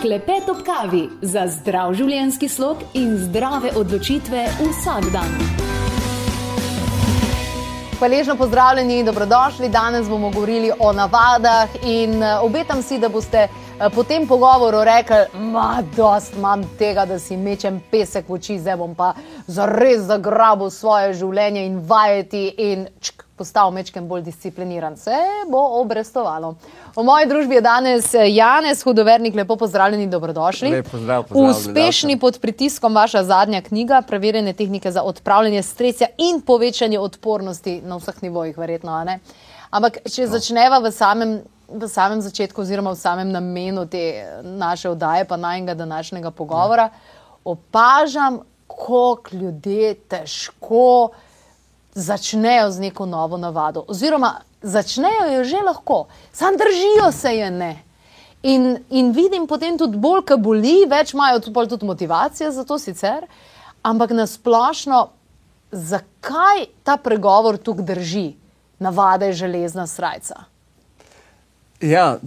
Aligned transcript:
Klepet 0.00 0.48
ob 0.48 0.58
kavi 0.60 1.06
za 1.22 1.46
zdrav 1.48 1.94
življenjski 1.96 2.48
slog 2.52 2.82
in 3.00 3.14
zdrave 3.16 3.70
odločitve 3.80 4.42
vsak 4.58 5.06
dan. 5.14 5.30
Hvaležno 7.96 8.36
pozdravljeni 8.36 8.98
in 9.00 9.08
dobrodošli. 9.08 9.70
Danes 9.72 10.08
bomo 10.08 10.28
govorili 10.30 10.68
o 10.78 10.92
navadah 10.92 11.78
in 11.82 12.22
eh, 12.22 12.36
obetam 12.44 12.82
si, 12.82 12.98
da 12.98 13.08
boste 13.08 13.46
po 13.94 14.04
tem 14.04 14.26
pogovoru 14.28 14.84
rekli, 14.84 15.16
da 15.52 15.82
dost 15.96 16.34
imam 16.36 16.64
tega, 16.78 17.04
da 17.04 17.18
si 17.18 17.36
mečem 17.36 17.82
pesek 17.90 18.28
v 18.28 18.38
oči, 18.38 18.58
zdaj 18.58 18.76
bom 18.80 18.94
pa 18.96 19.12
zares 19.46 20.06
zagrabil 20.08 20.70
svoje 20.72 21.12
življenje 21.20 21.66
in 21.66 21.78
vajeti 21.84 22.46
in 22.56 22.86
čk, 23.00 23.24
postal 23.36 23.70
mečkem 23.70 24.06
bolj 24.08 24.22
discipliniran. 24.30 24.96
Se 24.96 25.12
bo 25.52 25.60
obrestovalo. 25.82 26.54
V 26.96 27.04
moji 27.04 27.26
družbi 27.28 27.58
je 27.58 27.60
danes 27.60 28.14
eh, 28.14 28.30
Janez 28.32 28.80
Hudovernik, 28.82 29.34
lepo 29.36 29.58
pozdravljeni 29.60 30.06
in 30.08 30.10
dobrodošli. 30.10 30.70
Lep 30.70 30.88
pozdrav, 30.90 31.26
pozdravljeni, 31.28 31.50
Uspešni 31.58 32.16
pod 32.18 32.38
pritiskom 32.40 32.94
vaša 32.96 33.24
zadnja 33.24 33.60
knjiga, 33.60 34.00
preverjene 34.08 34.52
tehnike 34.56 34.92
za 34.92 35.02
odpravljanje 35.02 35.62
stresa 35.62 36.08
in 36.16 36.40
povečanje 36.40 36.98
odpornosti 36.98 37.82
na 37.84 38.00
vseh 38.00 38.22
nivojih, 38.22 38.56
verjetno. 38.58 39.04
Ampak, 39.70 39.98
če 40.08 40.24
No. 40.24 40.32
začneva 40.32 40.78
v 40.78 40.90
samem, 40.92 41.40
v 41.68 41.88
samem 41.88 42.20
začetku, 42.20 42.60
oziroma 42.62 42.94
v 42.94 42.98
samem 42.98 43.32
namenu 43.32 43.86
te 43.86 44.24
naše 44.42 44.90
oddaje, 44.90 45.24
pa 45.24 45.36
najnega 45.36 45.74
današnjega 45.74 46.30
pogovora, 46.30 46.90
opažam, 47.44 48.40
koliko 48.66 49.36
ljudje 49.36 49.94
težko 49.94 51.10
začnejo 51.94 52.70
z 52.70 52.80
neko 52.80 53.06
novo 53.06 53.36
navado. 53.36 53.84
Oziroma, 53.88 54.40
začnejo 54.62 55.32
jo 55.36 55.44
že 55.44 55.60
lahko, 55.62 56.06
sam 56.32 56.56
držijo 56.56 57.12
se 57.12 57.36
je 57.36 57.50
ne. 57.50 57.82
In, 58.42 58.78
in 58.90 59.12
vidim 59.12 59.46
potem 59.46 59.78
tudi 59.78 59.98
bolj, 59.98 60.22
ki 60.28 60.36
boli, 60.38 60.84
več 60.86 61.14
imajo 61.14 61.40
tudi, 61.40 61.68
tudi 61.68 61.86
motivacije 61.86 62.50
za 62.52 62.64
to 62.64 62.78
sicer, 62.78 63.26
ampak 63.82 64.10
nasplošno, 64.10 65.08
zakaj 65.72 66.66
ta 66.84 66.96
pregovor 66.96 67.56
tukaj 67.56 67.84
drži? 67.84 68.26
Navada 68.78 69.26
je 69.26 69.32
železna 69.32 69.86
srajca. 69.86 70.44
Ja, 71.80 72.18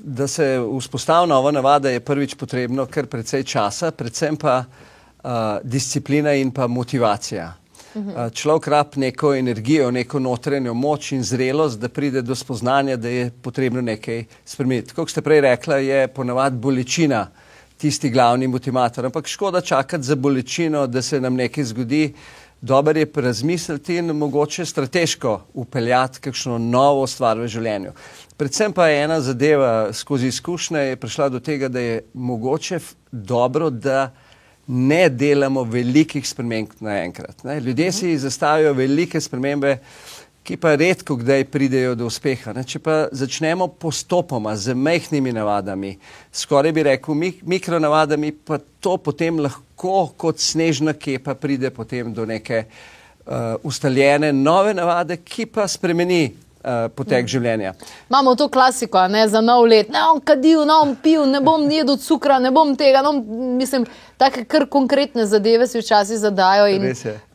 da 0.00 0.26
se 0.26 0.60
vzpostavi 0.78 1.28
nova 1.28 1.50
navada, 1.50 1.90
je 1.90 2.00
prvič 2.00 2.34
potrebno 2.34 2.86
kar 2.86 3.06
precej 3.06 3.44
časa, 3.44 3.90
predvsem 3.90 4.36
pa 4.36 4.58
uh, 4.64 5.30
disciplina 5.62 6.32
in 6.32 6.50
pa 6.50 6.66
motivacija. 6.66 7.54
Uh, 7.94 8.28
človek 8.32 8.68
rab 8.68 8.96
neko 8.96 9.34
energijo, 9.34 9.90
neko 9.90 10.18
notranjo 10.18 10.74
moč 10.74 11.12
in 11.12 11.22
zrelost, 11.24 11.80
da 11.80 11.88
pride 11.88 12.22
do 12.22 12.34
spoznanja, 12.34 12.96
da 12.96 13.08
je 13.08 13.30
potrebno 13.42 13.80
nekaj 13.80 14.24
spremeniti. 14.44 14.94
Kot 14.94 15.10
ste 15.10 15.22
prej 15.22 15.40
rekla, 15.40 15.76
je 15.76 16.08
ponavadi 16.08 16.56
bolečina 16.56 17.26
tisti 17.78 18.10
glavni 18.10 18.46
motivator, 18.48 19.06
ampak 19.06 19.26
škoda 19.26 19.60
čakati 19.60 20.04
za 20.04 20.16
bolečino, 20.16 20.86
da 20.86 21.02
se 21.02 21.20
nam 21.20 21.34
nekaj 21.34 21.64
zgodi. 21.64 22.12
Dober 22.60 22.96
je 22.96 23.06
razmisliti 23.14 23.96
in 23.96 24.06
mogoče 24.06 24.64
strateško 24.66 25.40
upeljati 25.54 26.20
kakšno 26.20 26.58
novo 26.58 27.06
stvar 27.06 27.38
v 27.38 27.46
življenju. 27.46 27.92
Predvsem 28.36 28.72
pa 28.72 28.88
je 28.88 29.02
ena 29.04 29.20
zadeva 29.20 29.92
skozi 29.92 30.26
izkušnje 30.26 30.80
je 30.80 30.96
prišla 30.96 31.28
do 31.28 31.40
tega, 31.40 31.68
da 31.68 31.80
je 31.80 32.00
mogoče 32.14 32.80
dobro, 33.12 33.70
da 33.70 34.10
ne 34.66 35.08
delamo 35.08 35.62
velikih 35.62 36.28
sprememb 36.28 36.74
naenkrat. 36.80 37.44
ne. 37.44 37.60
Ljudje 37.60 37.92
si 37.92 38.18
zastavijo 38.18 38.72
velike 38.72 39.20
spremembe, 39.20 39.78
ki 40.48 40.56
pa 40.56 40.72
redko 40.80 41.18
kdaj 41.20 41.44
pridejo 41.52 41.92
do 41.94 42.06
uspeha. 42.08 42.54
Ne. 42.56 42.62
Če 42.64 42.80
pa 42.80 42.94
začnemo 43.12 43.66
postopoma 43.76 44.54
z 44.56 44.72
majhnimi 44.72 45.34
navadami, 45.36 45.90
skoraj 46.32 46.72
bi 46.72 46.86
rekel 46.88 47.18
mik 47.20 47.42
mikronavadami, 47.44 48.32
pa 48.32 48.56
to 48.80 48.96
potem 48.96 49.42
lahko 49.44 50.06
kot 50.16 50.40
snežna 50.40 50.94
kepa 50.96 51.34
pride 51.36 51.68
potem 51.76 52.14
do 52.16 52.24
neke 52.24 52.62
uh, 52.64 53.60
ustaljene 53.60 54.32
nove 54.32 54.72
navade, 54.72 55.20
ki 55.20 55.50
pa 55.52 55.68
spremeni 55.68 56.30
uh, 56.64 56.88
potek 56.94 57.28
življenja. 57.30 57.74
Imamo 58.10 58.34
to 58.38 58.48
klasiko, 58.48 59.00
ne 59.08 59.24
za 59.28 59.40
nov 59.40 59.66
let. 59.66 59.90
Ne 59.92 60.02
bom 60.10 60.20
kadil, 60.20 60.64
ne 60.66 60.76
bom 60.78 60.94
pil, 61.02 61.24
ne 61.30 61.40
bom 61.44 61.66
jedel 61.70 61.98
cukra, 62.02 62.38
ne 62.42 62.52
bom 62.54 62.74
tega. 62.76 63.02
No, 63.06 63.12
mislim, 63.58 63.86
take 64.20 64.44
kar 64.44 64.68
konkretne 64.70 65.26
zadeve 65.26 65.66
si 65.66 65.82
včasih 65.82 66.20
zadajo. 66.20 66.70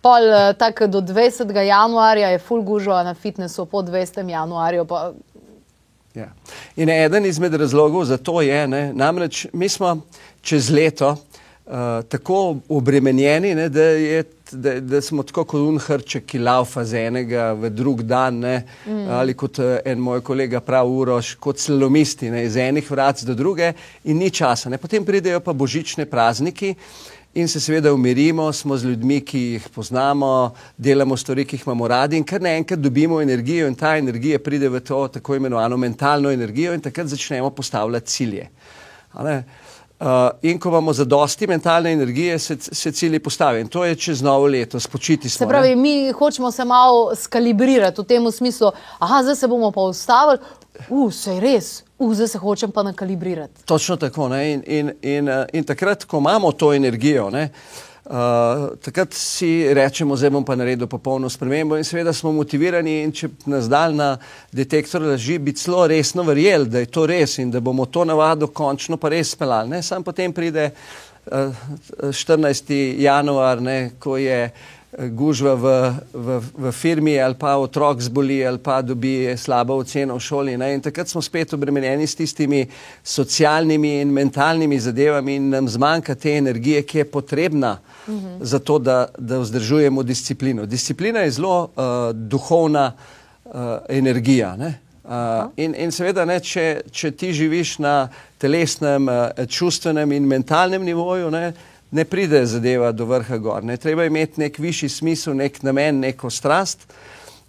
Pol 0.03 0.31
eh, 0.33 0.53
tako 0.59 0.87
do 0.87 1.01
20. 1.01 1.51
januarja 1.67 2.33
je 2.33 2.39
full 2.39 2.63
gužo 2.63 2.95
na 3.03 3.13
fitnessu, 3.13 3.65
po 3.65 3.81
20. 3.81 4.29
januarju 4.29 4.85
pa 4.85 5.11
Ja. 6.13 6.27
In 6.75 6.89
eden 6.89 7.25
izmed 7.25 7.55
razlogov 7.57 8.05
za 8.05 8.17
to 8.17 8.41
je, 8.41 8.67
ne, 8.67 8.91
namreč 8.93 9.47
mi 9.53 9.69
smo 9.69 10.01
čez 10.41 10.69
leto 10.69 11.09
uh, 11.09 11.73
tako 12.09 12.55
obremenjeni, 12.69 13.55
ne, 13.55 13.69
da, 13.69 13.81
je, 13.81 14.23
da, 14.53 14.79
da 14.79 15.01
smo 15.01 15.23
tako 15.23 15.43
kot 15.45 15.61
un 15.61 15.79
hrček, 15.79 16.25
ki 16.25 16.39
laufa 16.39 16.83
z 16.85 17.07
enega 17.07 17.51
v 17.57 17.69
drug 17.73 18.03
dan, 18.07 18.39
ne, 18.43 18.55
mm. 18.85 19.07
ali 19.17 19.33
kot 19.37 19.59
uh, 19.59 19.77
en 19.85 19.99
moj 19.99 20.21
kolega 20.25 20.61
prav 20.61 20.89
uroš, 20.89 21.35
kot 21.43 21.59
slalomisti, 21.59 22.31
ne, 22.31 22.45
iz 22.47 22.57
enih 22.57 22.91
vrat 22.91 23.23
do 23.27 23.35
druge 23.35 23.73
in 24.03 24.17
ni 24.17 24.29
časa. 24.31 24.69
Ne. 24.69 24.77
Potem 24.77 25.05
pridejo 25.05 25.41
pa 25.43 25.53
božične 25.53 26.05
prazniki. 26.05 26.75
In 27.33 27.47
se 27.49 27.57
seveda 27.57 27.89
umirimo, 27.93 28.51
smo 28.53 28.77
z 28.77 28.91
ljudmi, 28.91 29.15
ki 29.25 29.39
jih 29.39 29.63
poznamo, 29.73 30.53
delamo 30.77 31.17
stvari, 31.17 31.47
ki 31.49 31.57
jih 31.57 31.63
imamo 31.65 31.87
radi, 31.89 32.19
in 32.21 32.23
kar 32.29 32.41
naenkrat 32.45 32.79
dobimo 32.79 33.17
energijo, 33.21 33.65
in 33.67 33.73
ta 33.75 33.95
energija 33.97 34.37
pride 34.39 34.69
v 34.69 34.83
to 34.85 35.07
tako 35.15 35.39
imenovano 35.39 35.77
mentalno 35.77 36.29
energijo, 36.29 36.75
in 36.77 36.81
takrat 36.81 37.09
začnemo 37.09 37.49
postavljati 37.49 38.07
cilje. 38.07 38.49
Uh, 39.13 39.41
in 40.41 40.59
ko 40.59 40.69
imamo 40.69 40.93
zadosti 40.93 41.47
mentalne 41.47 41.91
energije, 41.91 42.39
se, 42.39 42.57
se 42.59 42.91
cilji 42.91 43.19
postavijo. 43.19 43.61
In 43.61 43.67
to 43.67 43.85
je 43.85 43.95
čez 43.95 44.21
novo 44.21 44.47
leto, 44.47 44.79
spočiti 44.79 45.29
smo. 45.29 45.37
Se 45.37 45.47
pravi, 45.47 45.75
mi 45.75 46.11
hočemo 46.11 46.51
se 46.51 46.65
malo 46.65 47.15
skalibrirati 47.15 48.01
v 48.01 48.03
tem 48.03 48.31
smislu, 48.31 48.71
aha, 48.99 49.23
zdaj 49.23 49.35
se 49.35 49.47
bomo 49.47 49.71
pa 49.71 49.81
ustavili, 49.81 50.39
uh, 50.89 51.13
se 51.13 51.33
je 51.33 51.39
res, 51.39 51.83
uh, 51.99 52.13
zdaj 52.13 52.27
se 52.27 52.37
hočem 52.37 52.71
pa 52.71 52.83
nakalibrirati. 52.83 53.63
Točno 53.65 53.95
tako. 53.95 54.27
Ne? 54.29 54.53
In, 54.53 54.63
in, 54.67 54.91
in, 55.01 55.29
eh, 55.29 55.45
in 55.53 55.63
takrat, 55.63 56.03
ko 56.03 56.17
imamo 56.17 56.51
to 56.51 56.73
energijo, 56.73 57.29
ne, 57.29 57.43
uh, 57.43 57.92
takrat 58.03 59.13
si 59.13 59.73
rečemo, 59.73 60.15
zdaj 60.15 60.29
bom 60.29 60.43
pa 60.43 60.55
naredil 60.59 60.87
popolno 60.87 61.29
spremembo 61.29 61.77
in 61.77 61.85
seveda 61.87 62.13
smo 62.13 62.33
motivirani 62.35 62.97
in 63.03 63.13
če 63.15 63.29
nas 63.47 63.69
dal 63.71 63.95
na 63.95 64.17
detektor 64.51 65.01
laži, 65.01 65.37
bi 65.39 65.53
celo 65.55 65.85
resno 65.87 66.23
verjeli, 66.27 66.67
da 66.69 66.83
je 66.83 66.91
to 66.91 67.05
res 67.07 67.37
in 67.39 67.51
da 67.51 67.59
bomo 67.63 67.85
to 67.85 68.03
navado 68.05 68.47
končno 68.47 68.97
pa 68.97 69.09
res 69.09 69.31
speljali. 69.31 69.69
Ne? 69.69 69.81
Sam 69.81 70.03
potem 70.03 70.33
pride 70.33 70.69
uh, 71.25 71.55
14. 72.11 72.73
januar, 72.99 73.61
ne, 73.61 73.93
ko 73.99 74.17
je 74.17 74.39
eh, 74.43 74.82
gužva 74.97 75.53
v, 75.55 75.93
v, 76.13 76.39
v 76.57 76.71
firmi 76.71 77.19
ali 77.19 77.35
pa 77.39 77.55
otrok 77.57 78.01
zboli 78.01 78.45
ali 78.45 78.57
pa 78.57 78.81
dobi 78.81 79.37
slabo 79.37 79.77
oceno 79.81 80.15
v 80.15 80.19
šoli. 80.19 80.57
Ne? 80.57 80.73
In 80.73 80.81
takrat 80.81 81.09
smo 81.09 81.21
spet 81.21 81.53
obremenjeni 81.53 82.07
s 82.07 82.15
tistimi 82.15 82.67
socialnimi 83.03 84.01
in 84.01 84.13
mentalnimi 84.13 84.79
zadevami 84.79 85.35
in 85.35 85.49
nam 85.49 85.69
zmanjka 85.69 86.15
te 86.15 86.37
energije, 86.37 86.83
ki 86.83 86.97
je 86.97 87.05
potrebna 87.05 87.77
uh 88.07 88.13
-huh. 88.13 88.37
za 88.41 88.59
to, 88.59 88.79
da, 88.79 89.07
da 89.17 89.39
vzdržujemo 89.39 90.03
disciplino. 90.03 90.65
Disciplina 90.65 91.19
je 91.19 91.31
zelo 91.31 91.63
uh, 91.63 91.83
duhovna 92.13 92.93
uh, 93.45 93.51
energija. 93.89 94.55
Ne? 94.55 94.79
Uh, 95.03 95.11
in, 95.57 95.75
in 95.75 95.91
seveda, 95.91 96.25
ne, 96.25 96.39
če, 96.39 96.81
če 96.91 97.11
ti 97.11 97.33
živiš 97.33 97.77
na 97.79 98.07
telesnem, 98.37 99.07
uh, 99.07 99.45
čustvenem 99.47 100.11
in 100.11 100.27
mentalnem 100.27 100.83
nivoju, 100.83 101.31
ne, 101.31 101.53
ne 101.93 102.05
pride 102.05 102.45
zadeva 102.45 102.91
do 102.91 103.05
vrha 103.05 103.37
gor. 103.37 103.63
Ne. 103.63 103.77
Treba 103.77 104.05
imeti 104.05 104.41
nek 104.41 104.57
višji 104.59 104.89
smisel, 104.89 105.35
nek 105.37 105.61
namen, 105.63 105.99
neko 105.99 106.29
strast. 106.29 106.87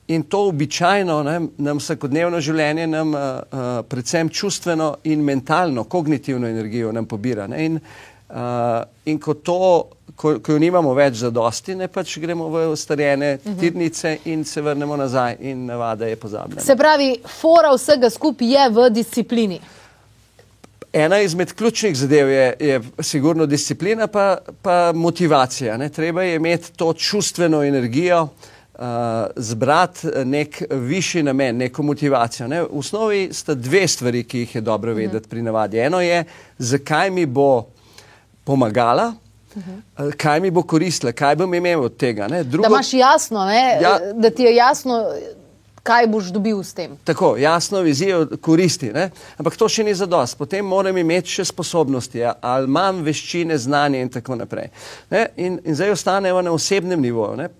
In 0.08 0.22
to 0.28 0.42
običajno 0.48 1.22
ne, 1.24 1.38
nam 1.64 1.80
vsakodnevno 1.80 2.40
življenje, 2.44 2.86
nam 2.86 3.14
uh, 3.14 3.20
uh, 3.20 3.68
predvsem 3.88 4.28
čustveno 4.28 4.90
in 5.08 5.22
mentalno, 5.24 5.86
kognitivno 5.88 6.48
energijo 6.48 6.92
nam 6.92 7.06
pobira. 7.08 7.46
Ne. 7.48 7.64
In, 7.64 7.78
uh, 8.28 8.82
in 9.08 9.20
ko, 9.20 9.34
to, 9.34 9.60
ko, 10.12 10.34
ko 10.44 10.58
jo 10.58 10.60
nimamo 10.60 10.92
več 10.94 11.22
za 11.22 11.30
dosti, 11.32 11.78
ne 11.80 11.88
pač 11.88 12.18
gremo 12.20 12.50
v 12.52 12.66
ustarjene 12.74 13.38
uh 13.38 13.46
-huh. 13.46 13.60
tirnice 13.60 14.18
in 14.24 14.44
se 14.44 14.60
vrnemo 14.60 14.96
nazaj 14.96 15.36
in 15.40 15.64
navada 15.66 16.06
je 16.06 16.16
pozabljena. 16.16 16.60
Se 16.60 16.76
pravi, 16.76 17.16
fora 17.40 17.72
vsega 17.72 18.10
skupaj 18.10 18.52
je 18.52 18.68
v 18.70 18.90
disciplini. 18.90 19.60
Ena 20.94 21.20
izmed 21.20 21.52
ključnih 21.52 21.96
zadev 21.96 22.28
je, 22.30 22.56
je 22.60 22.80
sigurno 23.00 23.46
disciplina, 23.46 24.06
pa, 24.06 24.36
pa 24.62 24.92
motivacija. 24.94 25.76
Ne? 25.76 25.88
Treba 25.88 26.22
je 26.22 26.36
imeti 26.36 26.72
to 26.72 26.92
čustveno 26.92 27.62
energijo, 27.64 28.22
uh, 28.22 28.80
zbrati 29.36 30.06
nek 30.24 30.62
višji 30.70 31.22
namen, 31.22 31.56
neko 31.56 31.82
motivacijo. 31.82 32.48
Ne? 32.48 32.62
V 32.62 32.68
osnovi 32.78 33.28
sta 33.32 33.54
dve 33.54 33.88
stvari, 33.88 34.24
ki 34.24 34.38
jih 34.38 34.54
je 34.54 34.60
dobro 34.60 34.94
vedeti 34.94 35.28
pri 35.28 35.42
navadi. 35.42 35.78
Eno 35.78 36.00
je, 36.00 36.24
zakaj 36.58 37.10
mi 37.10 37.26
bo 37.26 37.66
pomagala, 38.44 39.12
uh, 39.56 39.62
kaj 40.16 40.40
mi 40.40 40.50
bo 40.50 40.62
koristila, 40.62 41.12
kaj 41.12 41.36
bom 41.36 41.54
imel 41.54 41.84
od 41.84 41.96
tega. 41.96 42.28
Ne? 42.28 42.44
Drugo, 42.44 42.68
Da 42.68 42.74
imaš 42.74 42.92
jasno, 42.94 43.44
ne, 43.44 43.78
Ja. 43.82 43.98
da 44.14 44.30
ti 44.30 44.42
je 44.42 44.54
jasno, 44.54 45.04
kaj 45.84 46.06
boš 46.08 46.30
dobil 46.32 46.62
s 46.64 46.72
tem. 46.74 46.96
Tako, 47.04 47.34
jasno 47.36 47.80
vizijo 47.84 48.24
koristi, 48.40 48.88
ne? 48.92 49.10
ampak 49.36 49.56
to 49.60 49.68
še 49.68 49.84
ni 49.84 49.92
zadost. 49.94 50.38
Potem 50.40 50.64
moram 50.64 50.96
imeti 50.96 51.36
še 51.36 51.44
sposobnosti, 51.52 52.22
ja? 52.22 52.34
ali 52.40 52.70
imam 52.70 53.02
veščine, 53.04 53.58
znanje 53.60 54.00
in 54.00 54.12
tako 54.12 54.38
naprej. 54.40 54.70
Ne? 55.12 55.26
In, 55.36 55.60
in 55.64 55.76
zdaj 55.76 55.92
ostanemo 55.98 56.40
na 56.42 56.54
osebnem 56.56 57.04
nivoju. 57.04 57.36
Ne? 57.42 57.50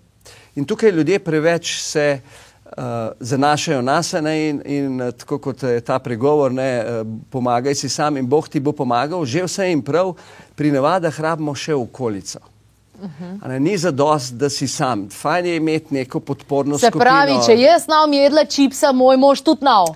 In 0.57 0.65
tukaj 0.65 0.95
ljudje 0.95 1.19
preveč 1.21 1.75
se 1.83 2.07
uh, 2.17 3.13
zanašajo 3.21 3.83
na 3.83 3.99
sebe 4.03 4.33
in, 4.49 4.63
in 4.65 5.03
uh, 5.03 5.13
tako 5.13 5.39
kot 5.51 5.67
je 5.69 5.85
ta 5.85 5.99
pregovor, 5.99 6.55
ne, 6.55 6.71
uh, 6.81 7.05
pomagaj 7.31 7.75
si 7.75 7.93
sam 7.93 8.17
in 8.17 8.29
Bog 8.31 8.49
ti 8.49 8.61
bo 8.61 8.73
pomagal, 8.73 9.27
že 9.27 9.45
vse 9.45 9.69
jim 9.69 9.83
prav, 9.85 10.15
pri 10.57 10.73
navadah 10.73 11.21
rabimo 11.21 11.53
še 11.55 11.77
okolico. 11.77 12.54
Uh 13.03 13.11
-huh. 13.21 13.49
ne, 13.49 13.61
ni 13.61 13.79
za 13.79 13.91
dost, 13.91 14.35
da 14.35 14.51
si 14.51 14.69
sam. 14.69 15.09
Fajn 15.11 15.47
je 15.47 15.57
imeti 15.57 15.95
neko 15.95 16.21
podporno 16.21 16.79
Se 16.79 16.87
skupino. 16.87 17.05
pravi, 17.05 17.33
če 17.47 17.61
jaz 17.61 17.85
znam 17.85 18.13
jedla 18.13 18.45
čipsa, 18.45 18.93
moj 18.93 19.17
mož 19.17 19.41
tudi 19.41 19.65
nav. 19.65 19.87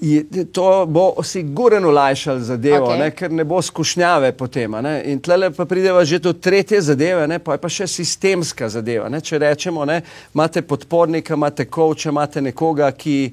Je, 0.00 0.44
to 0.52 0.86
bo 0.88 1.22
sigurno 1.22 1.88
olajšalo 1.88 2.40
zadevo, 2.40 2.86
Okej. 2.86 2.98
okay. 2.98 3.10
ker 3.10 3.32
ne 3.32 3.44
bo 3.44 3.62
skušnjave 3.62 4.32
potem. 4.32 4.70
Ne? 4.70 5.02
In 5.04 5.20
tle 5.20 5.50
pa 5.50 5.64
prideva 5.64 6.04
že 6.04 6.18
do 6.18 6.32
tretje 6.32 6.80
zadeve, 6.82 7.28
ne? 7.28 7.38
pa 7.38 7.52
je 7.52 7.58
pa 7.58 7.68
še 7.68 7.86
sistemska 7.86 8.68
zadeva. 8.68 9.08
Ne? 9.08 9.20
Če 9.20 9.38
rečemo, 9.38 9.84
ne? 9.84 10.02
imate 10.34 10.62
podpornika, 10.62 11.34
imate 11.34 11.64
koča, 11.64 12.08
imate 12.08 12.40
nekoga, 12.40 12.90
ki, 12.92 13.32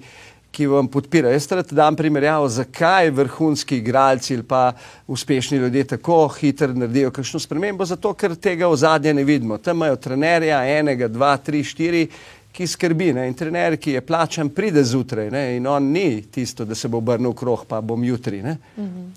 ki 0.54 0.68
vam 0.70 0.88
podpira. 0.88 1.32
Jaz 1.34 1.48
rad 1.52 1.72
dam 1.74 1.96
primerjavo, 1.96 2.50
zakaj 2.50 3.10
vrhunski 3.10 3.78
igralci 3.78 4.36
ali 4.38 4.44
pa 4.44 4.74
uspešni 5.08 5.58
ljudje 5.58 5.84
tako 5.96 6.28
hitro 6.28 6.68
naredijo 6.74 7.12
kakšno 7.12 7.40
spremembo, 7.40 7.86
zato 7.86 8.14
ker 8.14 8.36
tega 8.36 8.70
v 8.70 8.78
zadnje 8.78 9.14
ne 9.14 9.24
vidimo. 9.24 9.58
Tam 9.58 9.78
imajo 9.78 9.96
trenerja, 9.96 10.62
enega, 10.78 11.08
dva, 11.08 11.38
tri, 11.38 11.64
štiri, 11.64 12.08
ki 12.54 12.68
skrbi. 12.68 13.10
Ne? 13.14 13.26
In 13.28 13.34
trener, 13.34 13.78
ki 13.82 13.96
je 13.96 14.02
plačan, 14.06 14.52
pride 14.54 14.84
zjutraj 14.86 15.32
ne? 15.34 15.44
in 15.58 15.68
on 15.68 15.90
ni 15.92 16.22
tisto, 16.32 16.66
da 16.66 16.76
se 16.76 16.88
bo 16.88 17.02
obrnil 17.02 17.34
v 17.34 17.38
krog, 17.40 17.66
pa 17.68 17.82
bom 17.82 18.04
jutri. 18.04 18.44
Ne? 18.46 18.58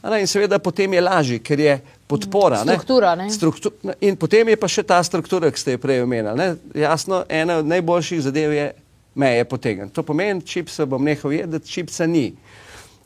A 0.02 0.10
Ne? 0.10 0.20
In 0.20 0.26
seveda 0.26 0.58
potem 0.58 0.92
je 0.96 1.00
lažje, 1.00 1.38
ker 1.44 1.60
je 1.60 1.76
podpora. 2.06 2.62
Struktura, 2.64 3.14
ne? 3.14 3.28
Struktu 3.30 3.72
in 4.00 4.16
potem 4.16 4.48
je 4.48 4.56
pa 4.56 4.68
še 4.68 4.82
ta 4.82 5.02
struktura, 5.04 5.50
ki 5.52 5.60
ste 5.60 5.76
jo 5.76 5.84
prej 5.84 6.02
omenili. 6.02 6.36
ne. 6.36 6.56
Jasno, 6.74 7.24
ena 7.28 7.60
od 7.60 7.66
najboljših 7.66 8.22
zadev 8.24 8.52
je 8.52 8.72
meje 9.16 9.44
potegniti. 9.44 9.94
To 9.94 10.02
pomeni, 10.02 10.42
čipsa 10.42 10.86
bom 10.86 11.04
nehal 11.04 11.32
jedeti, 11.32 11.70
čipsa 11.70 12.06
ni. 12.06 12.30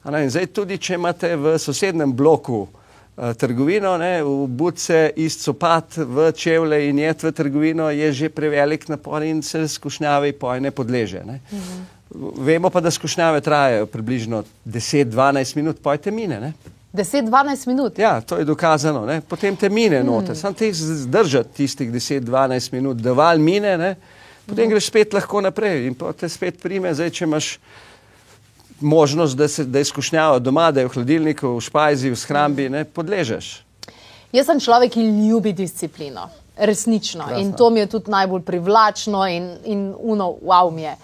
Ne? 0.04 0.26
Zdaj 0.30 0.46
tudi, 0.56 0.78
če 0.78 0.96
imate 0.98 1.34
v 1.36 1.54
sosednjem 1.60 2.12
bloku 2.16 2.64
uh, 2.64 3.32
trgovino, 3.38 3.96
ne, 4.00 4.22
v 4.24 4.46
buce 4.48 5.10
iz 5.16 5.38
copat 5.42 6.00
v 6.00 6.30
čevlje 6.32 6.82
in 6.88 6.98
jet 6.98 7.22
v 7.22 7.32
trgovino, 7.36 7.90
je 7.90 8.12
že 8.12 8.32
prevelik 8.32 8.88
napor 8.88 9.22
in 9.22 9.42
se 9.42 9.68
skušnjavi 9.68 10.32
poj 10.32 10.60
ne 10.60 10.70
podleže. 10.70 11.24
Ne. 11.24 11.40
Vemo 12.40 12.70
pa, 12.70 12.80
da 12.80 12.90
skušnjave 12.90 13.40
trajajo 13.40 13.86
približno 13.86 14.44
10-12 14.66 15.56
minut, 15.56 15.82
pojte 15.82 16.10
mine. 16.10 16.40
Ne. 16.40 16.52
10-12 16.92 17.68
minut. 17.68 17.98
Ja, 17.98 18.20
to 18.20 18.36
je 18.36 18.44
dokazano. 18.44 19.06
Ne? 19.06 19.20
Potem 19.20 19.56
te 19.56 19.68
mine 19.68 20.02
noter, 20.04 20.36
sam 20.36 20.54
te 20.54 20.72
zdržati 20.72 21.54
tistih 21.54 21.92
10-12 21.92 22.72
minut, 22.72 22.96
da 22.96 23.12
val 23.12 23.38
mine, 23.38 23.76
ne? 23.78 23.94
Potem 24.50 24.70
greš 24.70 24.90
spet 24.90 25.14
lahko 25.16 25.40
naprej 25.40 25.86
in 25.88 25.96
te 25.96 26.28
spet 26.28 26.60
prime, 26.62 26.92
zdaj 26.94 27.10
če 27.16 27.24
imaš 27.24 27.54
možnost, 28.80 29.36
da, 29.36 29.48
se, 29.48 29.64
da 29.64 29.78
je 29.78 29.84
skušnjava 29.84 30.38
doma, 30.38 30.70
da 30.72 30.80
je 30.80 30.88
v 30.88 30.94
hladilniku, 30.94 31.54
v 31.56 31.64
špajzi, 31.64 32.10
v 32.10 32.18
shrambi, 32.18 32.68
ne 32.72 32.84
podležeš. 32.84 33.50
Jaz 34.32 34.46
sem 34.46 34.60
človek, 34.62 34.94
ki 34.94 35.08
ljubi 35.28 35.52
disciplino. 35.52 36.28
Resnično. 36.56 37.24
Krasno. 37.24 37.40
In 37.40 37.52
to 37.56 37.70
mi 37.70 37.80
je 37.80 37.88
tudi 37.96 38.10
najbolj 38.10 38.42
privlačno 38.46 39.24
in, 39.28 39.50
in 39.64 39.94
uno, 39.98 40.28
wow 40.44 40.70
mi 40.72 40.82
je. 40.82 40.94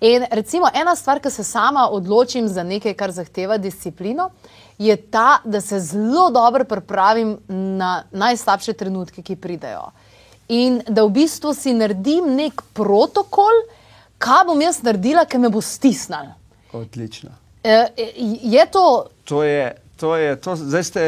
In 0.00 0.26
recimo 0.30 0.68
ena 0.74 0.96
stvar, 0.96 1.20
ki 1.20 1.30
se 1.30 1.44
sama 1.44 1.88
odločim 1.90 2.48
za 2.48 2.62
nekaj, 2.62 2.94
kar 2.94 3.12
zahteva 3.12 3.56
disciplino, 3.56 4.30
je 4.78 4.96
ta, 4.96 5.40
da 5.44 5.60
se 5.60 5.80
zelo 5.80 6.30
dobro 6.30 6.64
pripravim 6.64 7.38
na 7.48 8.04
najslabše 8.12 8.72
trenutke, 8.72 9.22
ki 9.22 9.36
pridejo. 9.36 9.88
In 10.48 10.82
da 10.86 11.04
v 11.04 11.14
bistvu 11.16 11.54
si 11.54 11.74
naredim 11.74 12.28
nek 12.36 12.62
protokol, 12.76 13.64
kaj 14.22 14.44
bom 14.46 14.60
jaz 14.62 14.78
naredila, 14.86 15.26
ki 15.26 15.40
me 15.42 15.50
bo 15.50 15.62
stisnil. 15.64 16.30
Odlično. 16.72 17.32
E, 17.64 17.88
e, 17.96 18.12
je 18.42 18.66
to 18.70 18.86
To 19.26 19.42
je, 19.42 19.74
to 19.96 20.16
je, 20.16 20.36
to, 20.36 20.56
zdaj 20.56 20.84
ste 20.84 21.02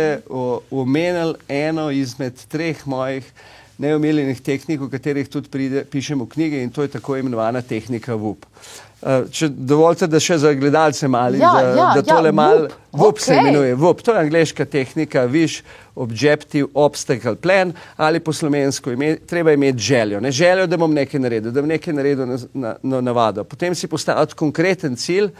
omenili 0.71 1.35
eno 1.49 1.91
izmed 1.91 2.35
treh 2.51 2.87
mojih 2.87 3.33
neomiljenih 3.79 4.41
tehnik, 4.43 4.83
o 4.83 4.89
katerih 4.91 5.29
tudi 5.31 5.49
pride, 5.49 5.85
pišem 5.87 6.19
v 6.19 6.27
knjigi 6.27 6.63
in 6.67 6.73
to 6.75 6.83
je 6.83 6.91
tako 6.97 7.17
imenovana 7.17 7.63
tehnika 7.63 8.17
VUP. 8.19 8.43
Uh, 8.43 8.88
če 9.31 9.49
dovolite, 9.49 10.09
da 10.11 10.19
še 10.21 10.41
za 10.43 10.51
gledalce 10.59 11.09
mali, 11.09 11.39
Ja, 11.39 11.53
da, 11.55 11.61
ja, 11.77 11.91
da 11.95 12.03
tole 12.03 12.33
ja, 12.33 12.35
mal, 12.35 12.65
VUP, 12.67 12.99
VUP 12.99 13.21
se 13.23 13.33
okej. 13.33 13.43
imenuje 13.43 13.75
VUP, 13.79 14.03
to 14.03 14.13
je 14.13 14.23
angliška 14.25 14.65
tehnika, 14.65 15.23
viš 15.31 15.61
objective 15.95 16.67
obstacle 16.75 17.37
plan 17.37 17.73
ali 17.97 18.21
po 18.21 18.33
slovensko, 18.33 18.91
ime, 18.91 19.17
treba 19.27 19.53
imeti 19.53 19.79
željo, 19.79 20.21
ne 20.21 20.31
željo, 20.31 20.67
da 20.67 20.77
bom 20.77 20.95
nekaj 20.95 21.21
naredil, 21.21 21.55
da 21.55 21.63
bom 21.63 21.71
nekaj 21.71 21.95
naredil 21.95 22.27
na, 22.27 22.39
na, 22.55 22.75
na 22.83 23.01
navado. 23.01 23.45
Potem 23.45 23.75
si 23.75 23.87
postaviti 23.87 24.35
konkreten 24.35 24.97
cilj, 24.97 25.31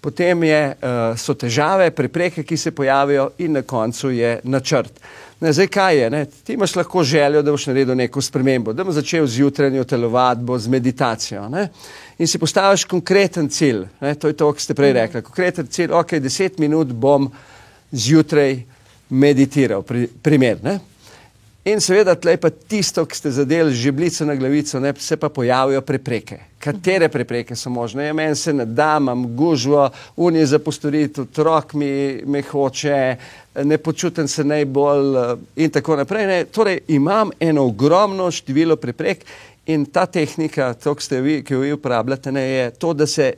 potem 0.00 0.42
je, 0.44 0.62
uh, 0.72 1.18
so 1.18 1.34
težave, 1.34 1.90
prepreke, 1.90 2.42
ki 2.44 2.56
se 2.56 2.70
pojavijo 2.70 3.30
in 3.38 3.52
na 3.52 3.62
koncu 3.62 4.10
je 4.10 4.38
načrt. 4.44 5.00
Ne, 5.40 5.52
zdaj 5.52 5.66
kaj 5.66 5.98
je? 5.98 6.10
Ne? 6.10 6.24
Ti 6.26 6.52
imaš 6.52 6.76
lahko 6.76 7.02
željo, 7.04 7.42
da 7.42 7.52
boš 7.52 7.66
naredil 7.66 7.96
neko 7.96 8.20
spremembo, 8.22 8.72
da 8.72 8.84
boš 8.84 9.00
začel 9.00 9.26
z 9.26 9.40
jutranjo 9.40 9.84
telovadbo, 9.84 10.58
z 10.58 10.68
meditacijo. 10.68 11.48
Ne? 11.48 11.68
In 12.18 12.30
si 12.30 12.38
postaviš 12.38 12.84
konkreten 12.84 13.48
cilj. 13.50 13.86
Ne? 14.00 14.14
To 14.14 14.30
je 14.30 14.36
to, 14.38 14.52
kar 14.52 14.62
ste 14.62 14.74
prej 14.74 14.92
rekli. 14.94 15.22
Konkreten 15.22 15.66
cilj, 15.66 15.92
ok, 15.92 16.16
deset 16.22 16.58
minut 16.62 16.92
bom 16.92 17.30
zjutraj 17.90 18.62
meditiral, 19.10 19.82
pri, 19.82 20.06
primer. 20.22 20.62
Ne? 20.62 20.78
In 21.64 21.80
seveda, 21.80 22.12
tleh 22.12 22.36
pa 22.36 22.50
tisto, 22.52 23.06
ki 23.08 23.16
ste 23.16 23.30
zadeli 23.32 23.72
žebljico 23.72 24.26
na 24.28 24.34
glavico, 24.36 24.80
ne, 24.80 24.90
se 25.00 25.16
pa 25.16 25.30
pojavijo 25.32 25.80
prepreke. 25.80 26.36
Katere 26.60 27.08
prepreke 27.08 27.56
so 27.56 27.70
možne? 27.72 28.04
Ja, 28.04 28.12
meni 28.12 28.36
se 28.36 28.52
ne 28.52 28.66
da, 28.68 28.98
imam 29.00 29.24
gužvo, 29.36 29.88
unije 30.16 30.46
za 30.46 30.58
postoriti, 30.58 31.20
otrok 31.20 31.72
mi 31.72 32.20
me 32.26 32.42
hoče, 32.42 33.16
ne 33.64 33.78
počutim 33.78 34.28
se 34.28 34.44
najbolj 34.44 35.16
eh, 35.16 35.34
in 35.64 35.70
tako 35.70 35.96
naprej. 35.96 36.26
Ne. 36.26 36.44
Torej, 36.44 36.78
imam 36.88 37.30
eno 37.40 37.64
ogromno 37.64 38.30
število 38.30 38.76
preprek 38.76 39.24
in 39.66 39.86
ta 39.86 40.06
tehnika, 40.06 40.74
to, 40.74 40.94
vi, 41.22 41.42
ki 41.44 41.54
jo 41.54 41.60
vi 41.60 41.72
uporabljate, 41.72 42.32
ne, 42.32 42.42
je 42.42 42.70
to, 42.70 42.92
da 42.92 43.06
se 43.06 43.32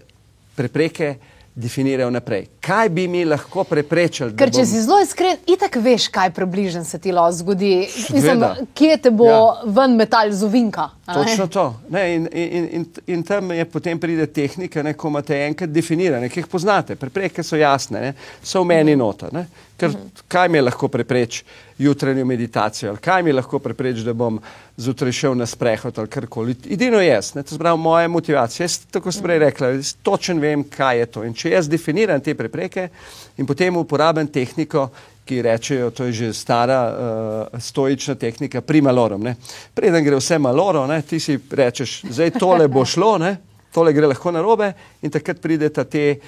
prepreke 0.56 1.14
definirajo 1.56 2.10
naprej. 2.10 2.46
Kaj 2.60 2.88
bi 2.88 3.06
mi 3.08 3.24
lahko 3.24 3.62
preprečili? 3.64 4.34
Ker 4.36 4.50
če 4.52 4.60
bom- 4.60 4.66
si 4.66 4.82
zelo 4.82 4.98
iskren, 5.00 5.38
itak 5.48 5.76
veš, 5.80 6.08
kaj 6.12 6.30
približno 6.36 6.84
se 6.84 6.98
ti 6.98 7.12
lahko 7.12 7.32
zgodi. 7.32 7.70
Mislim, 8.12 8.44
kje 8.74 8.96
te 9.02 9.10
bo 9.10 9.24
Ja. 9.28 9.62
ven 9.64 9.96
metal 9.96 10.32
z 10.32 10.44
ovinka. 10.44 10.90
a 11.06 11.16
ne? 11.16 11.24
Točno 11.24 11.46
to. 11.46 11.80
Ne, 11.88 12.14
in, 12.14 12.28
in, 12.32 12.68
in, 12.72 12.86
in 13.06 13.22
tam 13.22 13.50
je 13.50 13.64
potem 13.64 13.98
pride 14.00 14.26
tehnika, 14.26 14.82
ne, 14.82 14.92
ko 14.94 15.08
imate 15.08 15.46
enkrat 15.46 15.70
definirane, 15.70 16.28
ki 16.28 16.40
jih 16.40 16.46
poznate. 16.46 16.96
Prepreke 16.96 17.42
so 17.42 17.56
jasne, 17.56 18.00
ne, 18.00 18.14
so 18.42 18.60
v 18.60 18.66
meni 18.66 18.96
nota. 18.96 19.28
Ne. 19.32 19.46
Ker 19.78 19.94
kaj 20.28 20.48
mi 20.48 20.60
lahko 20.60 20.88
prepreči 20.88 21.44
jutranjo 21.78 22.24
meditacijo, 22.24 22.90
ali 22.90 22.98
kaj 22.98 23.22
mi 23.22 23.32
lahko 23.32 23.58
prepreči, 23.58 24.04
da 24.04 24.12
bom 24.12 24.38
zjutraj 24.76 25.12
šel 25.12 25.34
na 25.36 25.46
sprehod 25.46 25.98
ali 25.98 26.08
karkoli. 26.08 26.56
Edino 26.70 27.00
jaz, 27.00 27.34
ne, 27.34 27.42
to 27.42 27.56
je 27.56 27.76
moja 27.76 28.08
motivacija. 28.08 28.64
Jaz, 28.64 28.78
tako 28.90 29.12
sem 29.12 29.22
prej 29.22 29.38
rekla, 29.38 29.68
jaz 29.76 29.94
točen 30.02 30.40
vem, 30.40 30.64
kaj 30.64 30.98
je 30.98 31.06
to. 31.06 31.24
In 31.24 31.34
če 31.34 31.50
jaz 31.50 31.68
definiram 31.68 32.20
te 32.20 32.34
prepreke 32.34 32.88
in 33.36 33.46
potem 33.46 33.76
uporabim 33.76 34.28
tehniko, 34.28 34.88
ki 35.26 35.42
rečejo, 35.42 35.90
to 35.90 36.04
je 36.06 36.12
že 36.12 36.32
stara 36.32 36.80
uh, 36.86 37.60
stoična 37.60 38.14
tehnika, 38.14 38.60
primalorom. 38.60 39.22
Ne. 39.26 39.34
Preden 39.74 40.04
gre 40.04 40.16
vse 40.16 40.38
maloro, 40.38 40.86
ne, 40.86 41.00
ti 41.02 41.18
si 41.20 41.34
rečeš, 41.50 42.04
zdaj 42.10 42.30
tole 42.38 42.68
bo 42.68 42.84
šlo, 42.86 43.16
ne, 43.18 43.32
tole 43.74 43.92
gre 43.92 44.06
lahko 44.06 44.30
narobe 44.30 44.70
in 45.02 45.10
takrat 45.10 45.42
prideta 45.42 45.84
te 45.84 46.20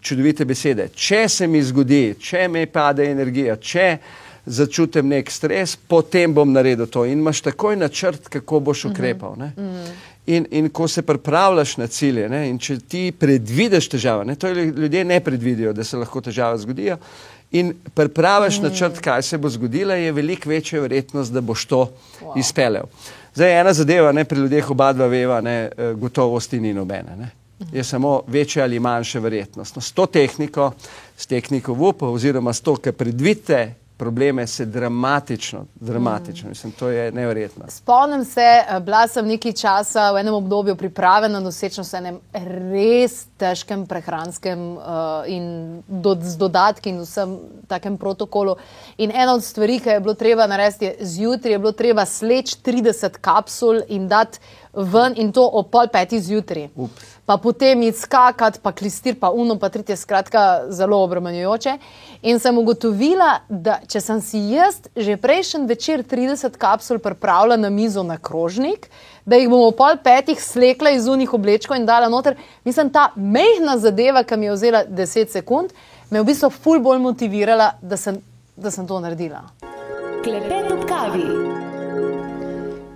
čudovite 0.00 0.44
besede. 0.48 0.88
Če 0.94 1.26
se 1.28 1.46
mi 1.46 1.60
zgodi, 1.62 2.16
če 2.20 2.48
mi 2.48 2.64
pade 2.72 3.10
energija, 3.10 3.58
če 3.60 3.86
začutim 4.48 5.08
nek 5.08 5.30
stres, 5.30 5.76
potem 5.76 6.34
bom 6.34 6.52
naredil 6.52 6.86
to 6.86 7.04
in 7.04 7.20
imaš 7.20 7.40
takoj 7.46 7.76
načrt, 7.76 8.28
kako 8.28 8.60
boš 8.60 8.84
ukrepal. 8.90 9.36
Ne. 9.38 9.52
In, 10.26 10.46
in 10.50 10.68
ko 10.68 10.88
se 10.88 11.02
pripravljaš 11.02 11.76
na 11.76 11.86
cilje, 11.86 12.28
ne, 12.28 12.48
in 12.50 12.58
če 12.60 12.78
ti 12.84 13.02
predvidiš 13.16 13.88
težave, 13.88 14.26
ne, 14.28 14.36
to 14.36 14.50
je 14.50 14.66
ljudje 14.66 15.04
ne 15.04 15.20
predvidijo, 15.24 15.72
da 15.72 15.84
se 15.84 15.96
lahko 15.96 16.20
težave 16.20 16.58
zgodijo, 16.58 16.98
in 17.50 17.72
pripraviš 17.94 18.58
mm. 18.58 18.62
načrt, 18.68 19.00
kaj 19.00 19.22
se 19.22 19.38
bo 19.38 19.48
zgodilo, 19.48 19.94
je 19.96 20.12
veliko 20.12 20.50
večja 20.50 20.80
verjetnost, 20.80 21.32
da 21.32 21.40
boš 21.40 21.64
to 21.64 21.80
wow. 22.20 22.36
izpeljal. 22.36 22.92
Zdaj, 23.34 23.60
ena 23.60 23.72
zadeva, 23.72 24.12
ne, 24.12 24.24
pri 24.24 24.44
ljudeh 24.44 24.70
oba 24.70 24.92
dva 24.92 25.06
veva, 25.06 25.40
ne, 25.40 25.70
eh, 25.76 25.92
gotovosti 25.96 26.60
ni 26.60 26.74
nobene. 26.74 27.16
Ne. 27.16 27.30
Je 27.72 27.84
samo 27.84 28.22
večja 28.26 28.64
ali 28.64 28.80
manjša 28.80 29.18
verjetnost. 29.18 29.76
No, 29.76 29.82
s 29.82 29.92
to 29.92 30.06
tehniko, 30.06 30.72
s 31.16 31.26
tehniko 31.26 31.72
VUP, 31.74 32.02
oziroma 32.02 32.52
s 32.52 32.60
to, 32.60 32.76
kar 32.76 32.92
predvidite, 32.92 33.74
probleme 33.98 34.46
se 34.46 34.64
dramatično, 34.64 35.64
dramatično, 35.74 36.48
mislim, 36.48 36.72
to 36.72 36.88
je 36.88 37.12
neverjetno. 37.12 37.64
Spomnim 37.68 38.24
se, 38.24 38.40
eh, 38.40 38.80
bila 38.80 39.08
sem 39.08 39.26
nekaj 39.26 39.52
časa 39.52 40.12
v 40.12 40.20
enem 40.20 40.34
obdobju 40.34 40.76
priprave 40.76 41.28
na 41.28 41.40
nosečnost, 41.40 41.94
enem 41.94 42.20
res 42.32 43.26
težkem 43.38 43.86
prehranskem 43.86 44.76
uh, 44.76 44.82
in 45.26 45.82
do, 45.88 46.14
z 46.22 46.36
dodatki 46.38 46.90
in 46.90 47.02
vsem 47.02 47.36
takem 47.66 47.98
protokolu. 47.98 48.56
In 48.98 49.10
ena 49.10 49.34
od 49.34 49.44
stvari, 49.44 49.80
ki 49.80 49.88
je 49.88 50.00
bilo 50.00 50.14
treba 50.14 50.46
narediti, 50.46 50.84
je 50.84 50.96
zjutraj 51.00 51.52
je 51.52 51.58
bilo 51.58 51.72
treba 51.72 52.06
sleč 52.06 52.56
30 52.64 53.18
kapsul 53.20 53.82
in 53.88 54.08
dati 54.08 54.38
ven 54.72 55.14
in 55.16 55.32
to 55.32 55.42
ob 55.42 55.70
pol 55.70 55.90
petih 55.92 56.22
zjutraj. 56.22 56.68
Pa 57.28 57.36
potem 57.36 57.82
iti 57.82 57.98
skakati, 57.98 58.58
pa 58.62 58.72
klistir, 58.72 59.18
pa 59.20 59.28
uno, 59.28 59.58
pa 59.60 59.68
tretje, 59.68 59.96
skratka, 60.00 60.72
zelo 60.72 60.96
obremenjujoče. 61.04 61.74
In 62.22 62.38
sem 62.40 62.56
ugotovila, 62.58 63.42
da 63.48 63.74
če 63.84 64.00
sem 64.00 64.22
si 64.24 64.40
jaz 64.54 64.78
že 64.96 65.18
prejšnji 65.20 65.66
večer 65.68 66.02
30 66.08 66.56
kapsul 66.56 66.98
pripravila 67.04 67.58
na 67.60 67.68
mizo 67.68 68.02
na 68.02 68.16
krožnik, 68.16 68.88
da 69.28 69.36
jih 69.36 69.50
bomo 69.52 69.74
pol 69.76 70.00
petih 70.00 70.40
slekla 70.40 70.94
iz 70.96 71.04
unih 71.04 71.34
oblečkov 71.36 71.76
in 71.76 71.84
dala 71.84 72.08
noter, 72.08 72.38
mislim, 72.64 72.88
ta 72.88 73.10
mehna 73.14 73.76
zadeva, 73.76 74.24
ki 74.24 74.40
mi 74.40 74.48
je 74.48 74.56
vzela 74.56 74.82
10 74.88 75.28
sekund, 75.28 75.76
me 76.08 76.18
je 76.18 76.24
v 76.24 76.30
bistvu 76.30 76.50
ful 76.50 76.80
bolj 76.80 77.04
motivirala, 77.04 77.74
da 77.82 78.00
sem, 78.00 78.22
da 78.56 78.72
sem 78.72 78.88
to 78.88 79.02
naredila. 79.04 79.44
Klepet 80.24 80.72
ob 80.72 80.88
kavi. 80.88 81.28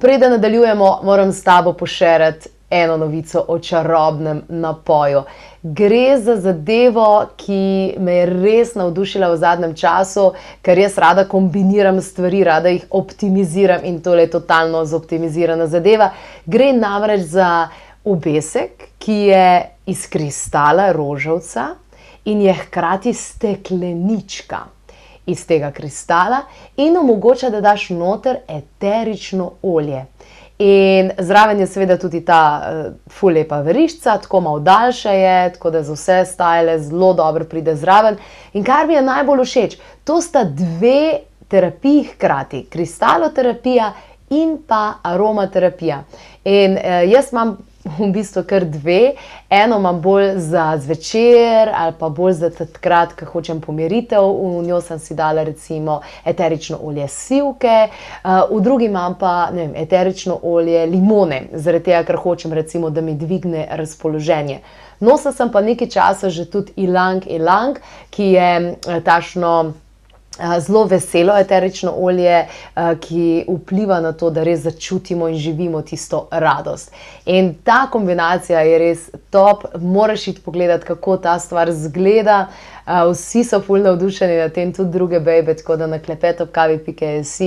Preden 0.01 0.39
nadaljujemo, 0.39 0.91
moram 1.05 1.37
s 1.37 1.45
tabo 1.45 1.77
pošerati 1.77 2.49
eno 2.73 2.97
novico 2.97 3.45
o 3.49 3.59
čarobnem 3.59 4.43
napoju. 4.49 5.23
Gre 5.63 6.19
za 6.19 6.37
zadevo, 6.41 7.27
ki 7.37 7.95
me 7.99 8.17
je 8.17 8.27
res 8.27 8.75
navdušila 8.75 9.29
v 9.31 9.37
zadnjem 9.37 9.75
času, 9.77 10.33
ker 10.63 10.79
jaz 10.79 10.99
rada 10.99 11.27
kombiniram 11.29 12.01
stvari, 12.01 12.43
rada 12.45 12.73
jih 12.73 12.89
optimiziram 12.91 13.85
in 13.85 14.01
to 14.03 14.17
je 14.19 14.27
totalno 14.31 14.85
zoptimizirana 14.85 15.67
zadeva. 15.67 16.11
Gre 16.47 16.73
namreč 16.73 17.29
za 17.37 17.69
obesek, 18.05 18.89
ki 18.99 19.19
je 19.29 19.47
iz 19.87 20.07
kristala 20.11 20.93
rožavca 20.93 21.75
in 22.25 22.43
je 22.43 22.55
hkrati 22.55 23.13
steklenička 23.15 24.65
iz 25.27 25.47
tega 25.47 25.71
kristala 25.71 26.41
in 26.77 26.97
omogoča, 26.97 27.51
da 27.51 27.61
daš 27.61 27.91
noter 27.91 28.37
eterično 28.49 29.53
olje. 29.63 30.05
In 30.59 31.11
zraven 31.19 31.61
je 31.61 31.67
seveda 31.67 31.97
tudi 31.99 32.21
ta 32.25 32.43
uh, 32.61 32.93
fulepa 33.11 33.61
verišča, 33.61 34.19
tako 34.19 34.41
malo 34.41 34.61
daljša 34.61 35.11
je, 35.11 35.53
tako 35.53 35.71
da 35.71 35.83
za 35.83 35.93
vse 35.93 36.25
stale 36.25 36.79
zelo 36.79 37.13
dobro 37.15 37.45
pride 37.45 37.75
zraven. 37.77 38.17
In 38.53 38.65
kar 38.65 38.87
mi 38.87 38.95
je 38.95 39.03
najbolj 39.03 39.45
všeč, 39.45 39.77
to 40.05 40.21
sta 40.21 40.45
dve 40.45 41.19
terapiji 41.49 42.05
hkrati, 42.05 42.67
kristaloterapija 42.71 43.93
in 44.31 44.59
pa 44.69 44.95
aromaterapija. 45.03 46.05
In 46.45 46.73
uh, 46.73 47.11
jaz 47.11 47.33
imam 47.33 47.57
v 47.85 48.11
bistvu 48.13 48.43
kar 48.47 48.65
dve. 48.65 49.15
Eno 49.51 49.79
imam 49.79 50.01
bolj 50.01 50.39
za 50.39 50.77
zvečer 50.79 51.71
ali 51.75 51.95
pa 51.99 52.09
bolj 52.09 52.33
za 52.33 52.51
takrat, 52.51 53.13
ko 53.19 53.27
hočem 53.33 53.61
pomiritev. 53.61 54.23
V 54.23 54.63
njo 54.67 54.81
sem 54.81 54.99
si 54.99 55.15
dala 55.15 55.43
recimo 55.43 56.01
eterično 56.25 56.79
olje 56.83 57.09
sivke, 57.09 57.89
v 58.51 58.61
drugi 58.61 58.87
imam 58.87 59.19
pa 59.19 59.49
vem, 59.53 59.73
eterično 59.77 60.39
olje 60.43 60.87
limone, 60.87 61.43
zaradi 61.53 61.85
tega, 61.85 62.05
ker 62.05 62.17
hočem 62.17 62.53
recimo, 62.53 62.91
da 62.91 63.01
mi 63.01 63.15
dvigne 63.15 63.67
razpoloženje. 63.71 64.61
Nosila 65.01 65.33
sem 65.33 65.51
pa 65.51 65.61
nekaj 65.61 65.89
časa 65.89 66.31
že 66.31 66.47
tudi 66.51 66.73
ilang 66.77 67.27
ilang, 67.27 67.79
ki 68.11 68.23
je 68.23 68.77
tašno 69.05 69.73
zelo 70.59 70.85
veselo 70.85 71.37
eterično 71.39 71.93
olje, 71.97 72.47
ki 73.01 73.45
vpliva 73.49 74.01
na 74.01 74.13
to, 74.13 74.31
da 74.31 74.43
res 74.43 74.61
začutimo 74.61 75.29
in 75.29 75.37
živimo 75.37 75.83
tisto 75.83 76.29
radost. 76.31 76.93
In 77.27 77.55
ta 77.65 77.87
kombinacija 77.93 78.61
je 78.61 78.79
res 78.79 79.11
top, 79.31 79.65
moraš 79.81 80.29
iti 80.29 80.41
pogledati, 80.41 80.87
kako 80.87 81.17
ta 81.17 81.39
stvar 81.39 81.73
zgleda. 81.73 82.47
Vsi 83.11 83.45
so 83.45 83.61
fulno 83.61 83.85
navdušeni 83.93 84.39
na 84.39 84.49
tem, 84.49 84.73
tudi 84.73 84.91
druge 84.91 85.21
bebe, 85.21 85.55
tako 85.57 85.77
da 85.77 85.87
na 85.87 85.99
klepetopkavi.js 85.99 87.41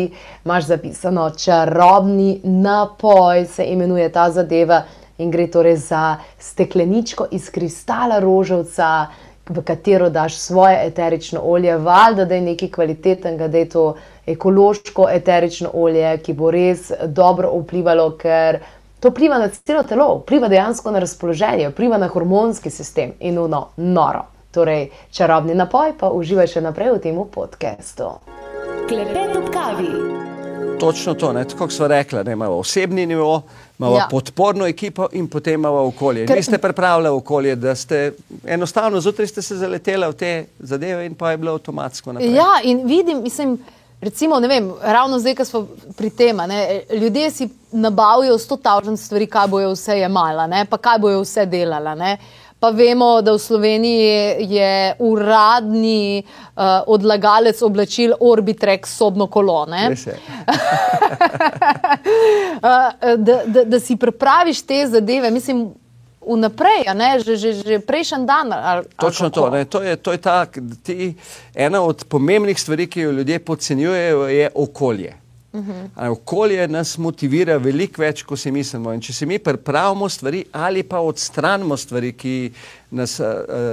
imaš 0.45 0.63
zapisano 0.63 1.29
čarobni 1.29 2.39
napoj, 2.43 3.45
se 3.45 3.65
imenuje 3.65 4.11
ta 4.11 4.29
zadeva 4.31 4.83
in 5.17 5.31
gre 5.31 5.47
torej 5.47 5.75
za 5.75 6.17
stekleničko 6.39 7.27
iz 7.31 7.49
kristala 7.49 8.19
rožavca, 8.19 9.07
v 9.49 9.61
katero 9.61 10.09
daš 10.09 10.37
svoje 10.37 10.87
eterično 10.87 11.41
olje, 11.43 11.77
valjda, 11.77 12.25
da 12.25 12.35
je 12.35 12.41
nekaj 12.41 12.69
kvalitetnega, 12.69 13.47
da 13.47 13.57
je 13.57 13.69
to 13.69 13.95
ekološko 14.25 15.07
eterično 15.11 15.69
olje, 15.73 16.17
ki 16.17 16.33
bo 16.33 16.51
res 16.51 16.91
dobro 17.05 17.51
vplivalo, 17.59 18.09
ker 18.17 18.59
to 18.99 19.09
vpliva 19.09 19.37
na 19.37 19.49
celo 19.49 19.83
telo, 19.83 20.07
vpliva 20.23 20.47
dejansko 20.47 20.91
na 20.91 20.99
razpoloženje, 20.99 21.69
vpliva 21.69 21.97
na 21.97 22.07
hormonski 22.07 22.69
sistem 22.69 23.13
in 23.19 23.35
no, 23.35 23.67
noro. 23.77 24.25
Torej, 24.51 24.87
čarobni 25.11 25.55
napoj 25.55 25.93
pa 25.99 26.09
uživaj 26.09 26.47
še 26.47 26.61
naprej 26.63 26.95
v 26.95 26.99
tem 27.03 27.17
podkastu. 27.31 28.15
Klepet 28.87 29.35
ob 29.35 29.51
kavi. 29.53 29.91
Točno 30.79 31.13
to, 31.13 31.33
ne? 31.33 31.43
tako 31.45 31.69
smo 31.69 31.87
rekli, 31.87 32.23
da 32.23 32.31
imamo 32.31 32.55
osebni 32.55 33.05
nivo, 33.05 33.41
imamo 33.79 33.97
ja. 33.97 34.07
podporno 34.11 34.67
ekipo 34.67 35.07
in 35.11 35.27
potem 35.27 35.53
imamo 35.53 35.87
okolje. 35.87 36.25
Ker... 36.25 36.37
Vi 36.37 36.43
ste 36.43 36.57
pripravljali 36.57 37.17
okolje, 37.17 37.55
da 37.55 37.75
ste 37.75 38.11
enostavno 38.45 39.01
zjutraj 39.01 39.27
ste 39.27 39.41
se 39.41 39.55
zaleteli 39.55 40.07
v 40.07 40.13
te 40.13 40.45
zadeve 40.59 41.05
in 41.05 41.15
pa 41.15 41.31
je 41.31 41.37
bilo 41.37 41.51
avtomatsko 41.51 42.13
naprej. 42.13 42.35
Ja, 42.35 42.59
in 42.63 42.85
vidim, 42.87 43.21
mislim. 43.23 43.59
Recimo, 44.01 44.39
vem, 44.39 44.73
ravno 44.81 45.19
zdaj, 45.19 45.35
ko 45.35 45.45
smo 45.45 45.67
pri 45.97 46.09
tem, 46.09 46.37
ljudje 47.01 47.31
si 47.31 47.49
nabavijo 47.71 48.37
sto 48.37 48.57
tavžen 48.57 48.97
stvari, 48.97 49.25
kaj 49.27 49.47
bojo 49.47 49.71
vse 49.71 49.95
jemala, 49.97 50.47
ne, 50.47 50.65
pa 50.69 50.77
kaj 50.77 50.99
bojo 50.99 51.21
vse 51.23 51.45
delala. 51.45 51.95
Ne. 51.95 52.17
Pa 52.65 52.71
vemo, 52.73 53.21
da 53.21 53.33
v 53.33 53.37
Sloveniji 53.37 54.35
je 54.49 54.95
uradni 54.99 56.23
uh, 56.25 56.63
odlagalec 56.87 57.61
oblačil 57.61 58.13
Orbitrex 58.19 58.89
sobno 58.89 59.27
kolone. 59.27 59.93
uh, 59.93 59.97
da, 63.27 63.41
da, 63.45 63.63
da 63.63 63.79
si 63.79 63.95
pripraviš 63.95 64.61
te 64.61 64.87
zadeve, 64.87 65.31
mislim. 65.31 65.69
Vnaprej, 66.25 66.89
že, 67.21 67.35
že, 67.37 67.53
že 67.53 67.79
prejšnji 67.85 68.25
dan. 68.25 68.49
Ali, 68.49 68.85
Točno 68.97 69.29
ali 69.35 69.65
to, 69.65 69.77
to 69.77 69.83
je, 69.83 69.95
to 69.95 70.11
je 70.11 70.17
ta, 70.17 70.45
ti, 70.83 71.13
ena 71.53 71.81
od 71.81 72.05
pomembnih 72.09 72.61
stvari, 72.61 72.87
ki 72.89 73.01
jo 73.01 73.11
ljudje 73.11 73.39
podcenjujejo, 73.39 74.27
je 74.27 74.49
okolje. 74.55 75.24
Uh 75.55 75.65
-huh. 75.65 76.11
Okolje 76.11 76.67
nas 76.67 76.97
motivira 76.97 77.57
veliko 77.57 78.01
več, 78.01 78.23
kot 78.23 78.39
si 78.39 78.51
mislimo. 78.51 78.93
In 78.93 79.01
če 79.01 79.13
se 79.13 79.25
mi 79.25 79.39
pripravimo 79.39 80.09
stvari 80.09 80.45
ali 80.51 80.83
pa 80.83 80.99
odstranimo 80.99 81.77
stvari, 81.77 82.13
ki 82.13 82.51
nas 82.91 83.19
uh, 83.19 83.25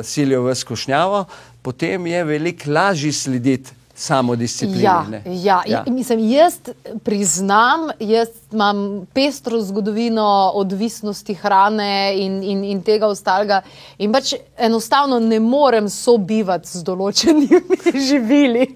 silijo 0.03 0.43
v 0.43 0.55
skušnjavo, 0.55 1.25
potem 1.63 2.07
je 2.07 2.25
veliko 2.25 2.71
lažje 2.71 3.13
slediti 3.13 3.83
samo 3.95 4.37
disciplini. 4.37 4.83
Ja, 4.83 5.07
ja. 5.25 5.63
ja. 5.67 5.85
Mislim, 5.87 6.31
jaz 6.31 6.59
priznam, 7.05 7.91
jaz 8.01 8.29
imam 8.53 9.07
pestro 9.15 9.61
zgodovino 9.61 10.51
odvisnosti 10.55 11.35
hrane 11.35 12.15
in, 12.17 12.43
in, 12.43 12.65
in 12.65 12.83
tega 12.83 13.07
ostalega. 13.07 13.63
In 13.99 14.13
pač 14.13 14.35
enostavno 14.59 15.21
ne 15.21 15.41
morem 15.41 15.89
sobivati 15.89 16.69
z 16.69 16.83
določenimi 16.83 17.61
živili. 18.09 18.67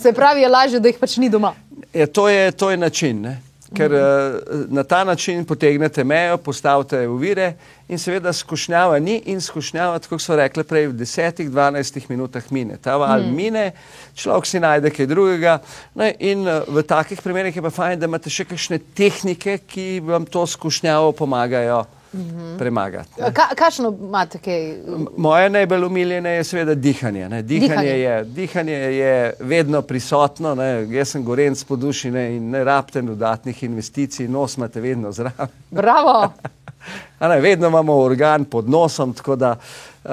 Se 0.00 0.12
pravi, 0.12 0.46
je 0.46 0.48
lažje, 0.48 0.80
da 0.80 0.88
jih 0.88 1.00
pač 1.02 1.18
ni 1.18 1.28
doma. 1.28 1.54
Je, 1.94 2.06
to, 2.06 2.28
je, 2.28 2.52
to 2.52 2.70
je 2.70 2.76
način, 2.76 3.20
ne? 3.22 3.40
ker 3.74 3.90
mm 3.90 3.94
-hmm. 3.94 4.66
na 4.68 4.82
ta 4.82 5.04
način 5.04 5.44
potegnete 5.44 6.04
mejo, 6.04 6.36
postavite 6.36 7.08
uvire 7.08 7.52
in 7.88 7.98
seveda 7.98 8.32
skušnjava 8.32 8.98
ni 8.98 9.22
in 9.26 9.40
skušnjava, 9.40 9.98
kot 10.08 10.22
so 10.22 10.36
rekli 10.36 10.64
prej, 10.64 10.86
v 10.86 10.92
10-12 10.92 12.00
minutah 12.08 12.42
mine. 12.50 12.76
Ta 12.76 12.96
val 12.96 13.20
mm. 13.20 13.34
mine, 13.34 13.72
človek 14.14 14.46
si 14.46 14.60
najde 14.60 14.90
kaj 14.90 15.06
drugega. 15.06 15.58
No, 15.94 16.10
in 16.18 16.48
eh, 16.48 16.62
v 16.68 16.82
takih 16.82 17.22
primerih 17.22 17.56
je 17.56 17.62
pa 17.62 17.70
fajn, 17.70 17.98
da 17.98 18.06
imate 18.06 18.30
še 18.30 18.44
kakšne 18.44 18.78
tehnike, 18.94 19.58
ki 19.58 20.00
vam 20.04 20.26
to 20.26 20.46
skušnjavo 20.46 21.12
pomagajo 21.12 21.84
-hmm. 22.14 22.58
premagati. 22.58 23.20
Ka, 23.32 23.54
kakšno 23.54 23.96
imate 24.00 24.38
kaj? 24.38 24.76
Moje 25.16 25.50
najbolj 25.50 25.84
umiljene 25.84 26.30
je 26.30 26.44
seveda 26.44 26.74
dihanje. 26.74 27.28
Dihanje, 27.28 27.42
dihanje. 27.42 27.88
Je, 27.88 28.24
dihanje 28.24 28.72
je 28.72 29.34
vedno 29.40 29.82
prisotno, 29.82 30.54
ne? 30.54 30.86
jaz 30.90 31.08
sem 31.08 31.24
gorenc 31.24 31.64
po 31.64 31.76
duši 31.76 32.10
ne? 32.10 32.36
in 32.36 32.50
ne 32.50 32.64
rabite 32.64 33.02
dodatnih 33.02 33.62
investicij, 33.62 34.28
nos 34.28 34.56
imate 34.56 34.80
vedno 34.80 35.12
zraven. 35.12 35.48
Bravo! 35.70 36.32
ne, 37.20 37.40
vedno 37.40 37.68
imamo 37.68 37.94
organ 37.94 38.44
pod 38.44 38.68
nosom, 38.68 39.12
tako 39.12 39.36
da 39.36 39.56
uh, 40.04 40.10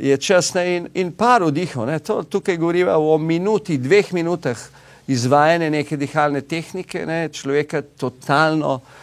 je 0.00 0.16
čas 0.16 0.54
ne? 0.54 0.76
in, 0.76 0.88
in 0.94 1.12
par 1.12 1.42
vdihov. 1.42 1.98
Tukaj 2.28 2.56
govorimo 2.56 2.92
o 2.92 3.18
minuti, 3.18 3.78
dveh 3.78 4.12
minutah 4.12 4.58
izvajanja 5.06 5.70
neke 5.70 5.96
dihalne 5.96 6.40
tehnike, 6.40 7.06
ne? 7.06 7.28
človeka 7.28 7.82
totalno 7.82 8.74
uh, 8.74 9.01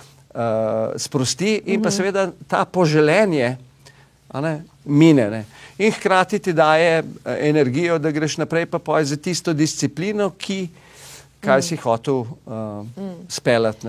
sprosti 0.98 1.56
in 1.66 1.82
pa 1.82 1.90
mhm. 1.90 1.96
seveda 1.96 2.32
ta 2.48 2.66
poželenje 2.66 3.58
ne, 4.34 4.62
mine. 4.86 5.30
Ne. 5.30 5.46
in 5.80 5.92
hkrati 5.92 6.40
ti 6.40 6.54
daje 6.54 7.00
uh, 7.00 7.34
energijo, 7.40 8.00
da 8.00 8.12
greš 8.12 8.38
naprej, 8.38 8.66
pa 8.66 8.80
poj 8.80 9.04
za 9.04 9.18
tisto 9.18 9.54
disciplino, 9.54 10.30
ki 10.30 10.68
kaj 11.40 11.58
mm. 11.58 11.62
si 11.62 11.76
hotel 11.76 12.16
uh, 12.16 12.28
mm. 12.98 13.16
speljati. 13.30 13.88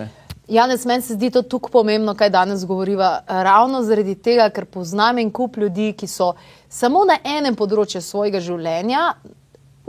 Janes, 0.49 0.85
meni 0.85 1.02
se 1.02 1.14
zdi 1.14 1.30
to 1.30 1.42
tako 1.42 1.68
pomembno, 1.68 2.14
kaj 2.14 2.30
danes 2.30 2.64
govoriva. 2.66 3.20
Ravno 3.26 3.82
zaradi 3.82 4.14
tega, 4.14 4.49
ker 4.50 4.64
poznam 4.64 5.18
en 5.18 5.30
kup 5.30 5.56
ljudi, 5.56 5.92
ki 5.92 6.06
so 6.06 6.32
samo 6.68 7.04
na 7.06 7.18
enem 7.25 7.54
področju 7.59 8.02
svojega 8.02 8.40
življenja 8.40 9.12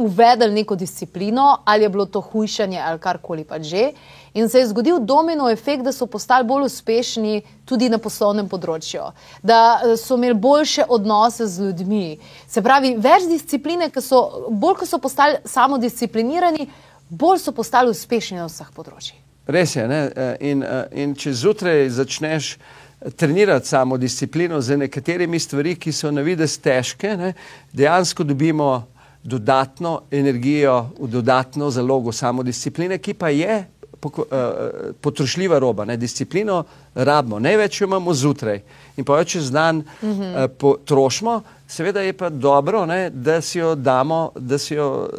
uvedli 0.02 0.52
neko 0.54 0.76
disciplino, 0.76 1.62
ali 1.66 1.84
je 1.86 1.90
bilo 1.90 2.06
to 2.06 2.22
hujšanje 2.22 2.80
ali 2.82 3.00
karkoli 3.00 3.44
pa 3.44 3.60
že. 3.62 3.92
In 4.34 4.50
se 4.50 4.60
je 4.60 4.68
zgodil 4.68 5.00
domino 5.00 5.50
efekt, 5.50 5.84
da 5.84 5.92
so 5.92 6.06
postali 6.08 6.48
bolj 6.48 6.66
uspešni 6.66 7.42
tudi 7.66 7.90
na 7.92 7.98
poslovnem 8.00 8.48
področju, 8.48 9.10
da 9.44 9.82
eh, 9.84 9.96
so 10.00 10.16
imeli 10.16 10.38
boljše 10.40 10.86
odnose 10.88 11.48
z 11.48 11.68
ljudmi. 11.68 12.20
Se 12.48 12.64
pravi, 12.64 12.96
več 12.96 13.28
discipline, 13.28 13.90
ki 13.92 14.04
so 14.04 14.22
bolj, 14.50 14.78
ko 14.80 14.88
so 14.88 15.02
postali 15.04 15.42
samodisciplinirani, 15.46 16.70
bolj 17.10 17.42
so 17.44 17.52
postali 17.52 17.92
uspešni 17.92 18.40
na 18.40 18.48
vseh 18.48 18.72
področjih. 18.76 19.20
Res 19.52 19.76
je. 19.76 19.84
Eh, 19.84 20.38
in, 20.48 20.64
eh, 20.64 20.86
in 21.04 21.16
če 21.16 21.36
zjutraj 21.36 21.90
začneš 21.90 22.56
trenirati 23.20 23.68
samo 23.68 23.98
disciplino 23.98 24.62
z 24.62 24.78
nekaterimi 24.78 25.40
stvarmi, 25.40 25.76
ki 25.76 25.92
so 25.92 26.12
na 26.12 26.22
vides 26.22 26.56
težke, 26.62 27.18
ne? 27.18 27.34
dejansko 27.74 28.24
dobimo 28.24 28.88
dodatno 29.24 30.02
energijo, 30.12 30.90
dodatno 31.00 31.70
zalogo 31.70 32.12
samodiscipline, 32.12 32.98
ki 32.98 33.14
pa 33.14 33.30
je 33.30 33.66
eh, 34.08 34.92
potrošljiva 35.02 35.60
roba. 35.60 35.86
Ne? 35.86 35.98
Disciplino 35.98 36.64
rabimo, 36.96 37.40
največ 37.40 37.82
jo 37.82 37.88
imamo 37.88 38.14
zjutraj 38.14 38.62
in 38.98 39.06
pa 39.06 39.24
čez 39.24 39.52
dan 39.52 39.78
uh 40.02 40.10
mhm. 40.10 40.22
-huh. 40.22 40.48
potrošimo. 40.48 41.42
Seveda 41.68 42.02
je 42.02 42.14
pa 42.14 42.30
dobro, 42.30 42.86
ne, 42.86 43.10
da 43.10 43.42
si 43.42 43.60
jo 43.60 43.76
damo, 43.76 44.32
da 44.36 44.58
si 44.58 44.74
jo 44.74 45.10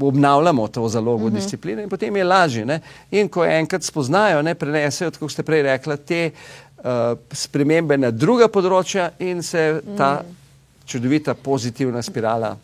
obnavljamo, 0.00 0.68
to 0.68 0.88
zalogo 0.88 1.24
uh 1.24 1.30
mhm. 1.30 1.36
-huh. 1.36 1.40
discipline 1.40 1.82
in 1.82 1.88
potem 1.88 2.16
je 2.16 2.24
lažje. 2.24 2.66
Ne. 2.66 2.80
In 3.10 3.28
ko 3.28 3.44
enkrat 3.44 3.82
spoznajo, 3.82 4.42
ne 4.42 4.54
prenesejo, 4.54 5.10
kot 5.20 5.32
ste 5.32 5.42
prej 5.42 5.62
rekli, 5.62 5.96
te 5.96 6.30
uh, 6.78 6.84
spremembe 7.32 7.96
na 7.96 8.10
druga 8.10 8.48
področja 8.48 9.10
in 9.18 9.42
se 9.42 9.80
ta 9.96 10.12
uh 10.12 10.20
mhm. 10.20 10.30
-huh. 10.30 10.86
čudovita 10.86 11.34
pozitivna 11.34 12.02
spirala 12.02 12.56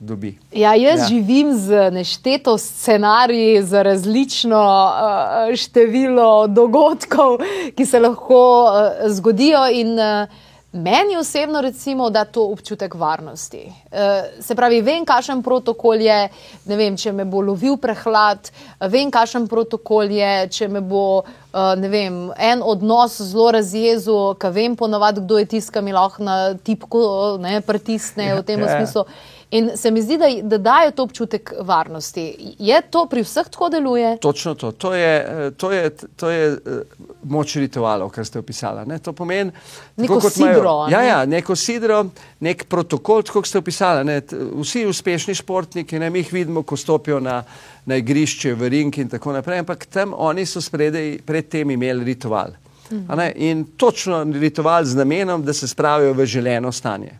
dobi. 0.00 0.38
Ja, 0.52 0.74
jaz 0.74 1.00
ja. 1.00 1.06
živim 1.06 1.52
z 1.54 1.90
nešteto 1.90 2.58
scenariji, 2.58 3.62
za 3.62 3.82
različno 3.82 4.60
uh, 4.60 5.56
število 5.56 6.46
dogodkov, 6.46 7.38
ki 7.76 7.86
se 7.86 8.00
lahko 8.00 8.64
uh, 8.64 9.10
zgodijo. 9.12 9.66
In, 9.72 9.98
uh, 9.98 10.48
Meni 10.72 11.16
osebno 11.16 11.60
recimo 11.60 12.10
da 12.10 12.24
to 12.24 12.44
občutek 12.46 12.94
varnosti. 12.94 13.72
Se 14.40 14.54
pravi, 14.54 14.82
vem, 14.82 15.04
kakšen 15.04 15.42
protokol 15.42 15.98
je, 15.98 16.28
ne 16.64 16.76
vem, 16.78 16.94
če 16.96 17.10
me 17.12 17.24
bo 17.26 17.40
lovil 17.42 17.74
prehlad, 17.76 18.52
vem, 18.86 19.10
kakšen 19.10 19.48
protokol 19.50 20.14
je, 20.14 20.30
če 20.54 20.68
me 20.70 20.78
bo, 20.80 21.24
ne 21.74 21.90
vem, 21.90 22.20
en 22.38 22.62
odnos 22.62 23.18
zelo 23.18 23.48
razjezu, 23.58 24.14
ka 24.38 24.52
vem 24.54 24.78
ponovadi, 24.78 25.24
kdo 25.26 25.42
je 25.42 25.48
tiskal 25.56 25.82
mi 25.82 25.96
lahko 25.96 26.22
na 26.22 26.38
tipko, 26.54 27.02
ne, 27.42 27.58
pritisne 27.66 28.36
v 28.38 28.46
tem 28.46 28.62
ja, 28.62 28.70
smislu. 28.76 29.02
Ja. 29.10 29.39
In 29.50 29.70
se 29.76 29.90
mi 29.90 30.02
zdi, 30.02 30.18
da, 30.18 30.26
da 30.42 30.58
daje 30.58 30.90
to 30.90 31.02
občutek 31.02 31.52
varnosti. 31.60 32.54
Je 32.58 32.82
to 32.90 33.06
pri 33.10 33.24
vseh 33.26 33.48
tako 33.50 33.68
deluje? 33.68 34.16
Točno 34.22 34.54
to. 34.54 34.72
To 34.72 34.94
je, 34.94 35.52
to 35.56 35.72
je, 35.72 35.90
to 36.16 36.30
je 36.30 36.52
eh, 36.52 36.82
moč 37.22 37.56
ritualov, 37.56 38.12
kar 38.14 38.26
ste 38.26 38.38
opisali. 38.38 38.86
Ne? 38.86 38.98
To 38.98 39.12
pomeni 39.12 39.50
neko 39.96 40.20
sidro. 40.30 40.86
Imajo, 40.86 40.90
ja, 40.92 41.02
ja, 41.02 41.24
neko 41.26 41.56
sidro, 41.56 42.04
nek 42.40 42.64
protokol, 42.70 43.24
kot 43.26 43.46
ste 43.46 43.58
opisali. 43.58 44.04
Ne? 44.06 44.20
Vsi 44.62 44.84
uspešni 44.86 45.34
športniki, 45.34 45.98
ne? 45.98 46.10
mi 46.10 46.22
jih 46.22 46.32
vidimo, 46.32 46.62
ko 46.62 46.78
stopijo 46.78 47.18
na, 47.20 47.42
na 47.86 47.98
igrišče, 47.98 48.54
v 48.54 48.70
ring 48.70 48.98
in 49.02 49.10
tako 49.10 49.34
naprej, 49.34 49.64
ampak 49.64 49.88
tam 49.90 50.14
oni 50.14 50.46
so 50.46 50.62
spredej, 50.62 51.18
pred 51.26 51.50
tem 51.50 51.74
imeli 51.74 52.04
ritual. 52.12 52.54
Mhm. 52.90 53.20
In 53.36 53.64
točno 53.76 54.22
ritual 54.24 54.84
z 54.84 54.94
namenom, 54.94 55.42
da 55.42 55.52
se 55.52 55.68
spravijo 55.68 56.12
v 56.14 56.26
želeno 56.26 56.72
stanje. 56.72 57.18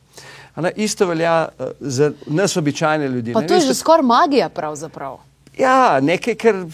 Ne, 0.56 0.72
isto 0.76 1.06
velja 1.06 1.48
uh, 1.48 1.66
za 1.80 2.12
nas, 2.26 2.56
običajne 2.56 3.08
ljudi. 3.08 3.32
Pa 3.32 3.40
ne, 3.40 3.46
to 3.46 3.54
je 3.54 3.60
že 3.60 3.74
skoraj 3.74 4.02
magija, 4.02 4.48
pravzaprav. 4.48 5.18
Ja, 5.58 6.00
nekaj, 6.00 6.34
kar 6.34 6.64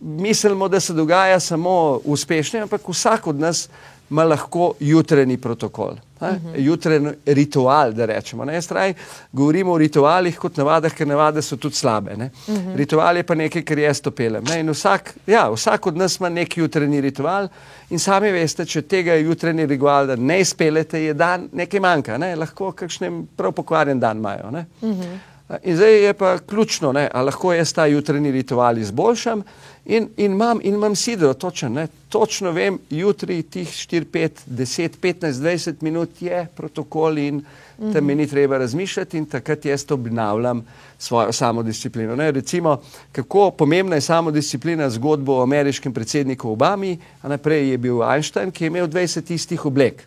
mislimo, 0.00 0.68
da 0.68 0.80
se 0.80 0.92
dogaja 0.92 1.40
samo 1.40 2.00
uspešno, 2.04 2.62
ampak 2.62 2.88
vsak 2.88 3.26
od 3.26 3.40
nas 3.40 3.68
ima 4.10 4.24
lahko 4.24 4.72
jutranji 4.80 5.36
protokol, 5.36 5.94
uh 6.20 6.28
mhm. 6.28 6.48
-huh. 6.48 6.52
jutranji 6.56 7.10
ritual, 7.26 7.92
da 7.92 8.06
rečemo. 8.06 8.44
Ne, 8.44 8.62
straj, 8.62 8.94
govorimo 9.32 9.72
o 9.72 9.78
ritualih 9.78 10.38
kot 10.38 10.56
navadah, 10.56 10.92
ker 10.92 11.06
navade 11.06 11.42
so 11.42 11.56
tudi 11.56 11.74
slabe. 11.74 12.12
Uh 12.12 12.18
mhm. 12.18 12.30
-huh. 12.48 12.76
Ritual 12.76 13.16
je 13.16 13.22
pa 13.22 13.34
nekaj, 13.34 13.62
kar 13.62 13.78
jaz 13.78 14.00
to 14.00 14.10
pelem. 14.10 14.44
Ne, 14.44 14.72
vsak, 14.72 15.14
ja, 15.26 15.50
vsak 15.50 15.86
od 15.86 15.96
nas 15.96 16.20
ima 16.20 16.28
neki 16.28 16.60
jutranji 16.60 17.00
ritual 17.00 17.48
in 17.90 17.98
sami 17.98 18.32
veste, 18.32 18.64
če 18.64 18.82
tega 18.82 19.14
jutranji 19.14 19.66
ritual 19.66 20.06
ne 20.18 20.40
izpelete, 20.40 21.00
je 21.00 21.14
dan 21.14 21.48
nekaj 21.52 21.80
manjka, 21.80 22.18
ne, 22.18 22.36
lahko 22.36 22.72
kakšnem 22.72 23.28
prav 23.36 23.52
pokvarjen 23.52 24.00
dan 24.00 24.16
imajo. 24.16 24.44
Uh 24.46 24.88
mhm. 24.88 25.02
-huh. 25.02 25.18
In 25.62 25.76
zdaj 25.76 26.04
je 26.04 26.12
pa 26.12 26.38
ključno, 26.38 26.88
ali 27.12 27.24
lahko 27.24 27.52
jaz 27.52 27.72
ta 27.72 27.86
jutranji 27.86 28.30
ritual 28.30 28.78
izboljšam. 28.78 29.42
In, 29.88 30.08
in, 30.16 30.32
imam, 30.32 30.60
in 30.62 30.74
imam 30.74 30.96
sidro, 30.96 31.34
točen, 31.34 31.72
ne, 31.72 31.86
točno 32.08 32.50
vem, 32.50 32.78
jutri 32.90 33.42
tih 33.42 33.68
4, 33.68 34.04
5, 34.12 34.30
10, 34.46 34.98
15, 35.02 35.32
20 35.32 35.74
minut 35.80 36.22
je 36.22 36.46
protokol 36.56 37.18
in 37.18 37.40
tam 37.78 37.88
mm 37.88 37.92
-hmm. 37.92 38.00
mi 38.00 38.14
ni 38.14 38.26
treba 38.26 38.58
razmišljati 38.58 39.18
in 39.18 39.26
takrat 39.26 39.64
jaz 39.64 39.84
obnavljam 39.90 40.66
svojo 40.98 41.32
samodisciplino. 41.32 42.16
Ne, 42.16 42.30
recimo, 42.30 42.80
kako 43.12 43.50
pomembna 43.50 43.94
je 43.94 44.00
samodisciplina 44.00 44.90
zgodbo 44.90 45.38
o 45.38 45.42
ameriškem 45.42 45.92
predsedniku 45.92 46.50
Obami, 46.50 46.98
a 47.22 47.28
naprej 47.28 47.70
je 47.70 47.78
bil 47.78 48.02
Einstein, 48.02 48.50
ki 48.50 48.64
je 48.64 48.66
imel 48.66 48.86
20 48.86 49.32
istih 49.34 49.66
oblek 49.66 50.02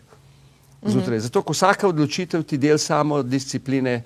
zjutraj. 0.86 1.16
Mm 1.16 1.20
-hmm. 1.20 1.22
Zato, 1.22 1.42
ko 1.42 1.52
vsaka 1.52 1.88
odločitev 1.88 2.42
ti 2.42 2.58
del 2.58 2.78
samodiscipline, 2.78 4.02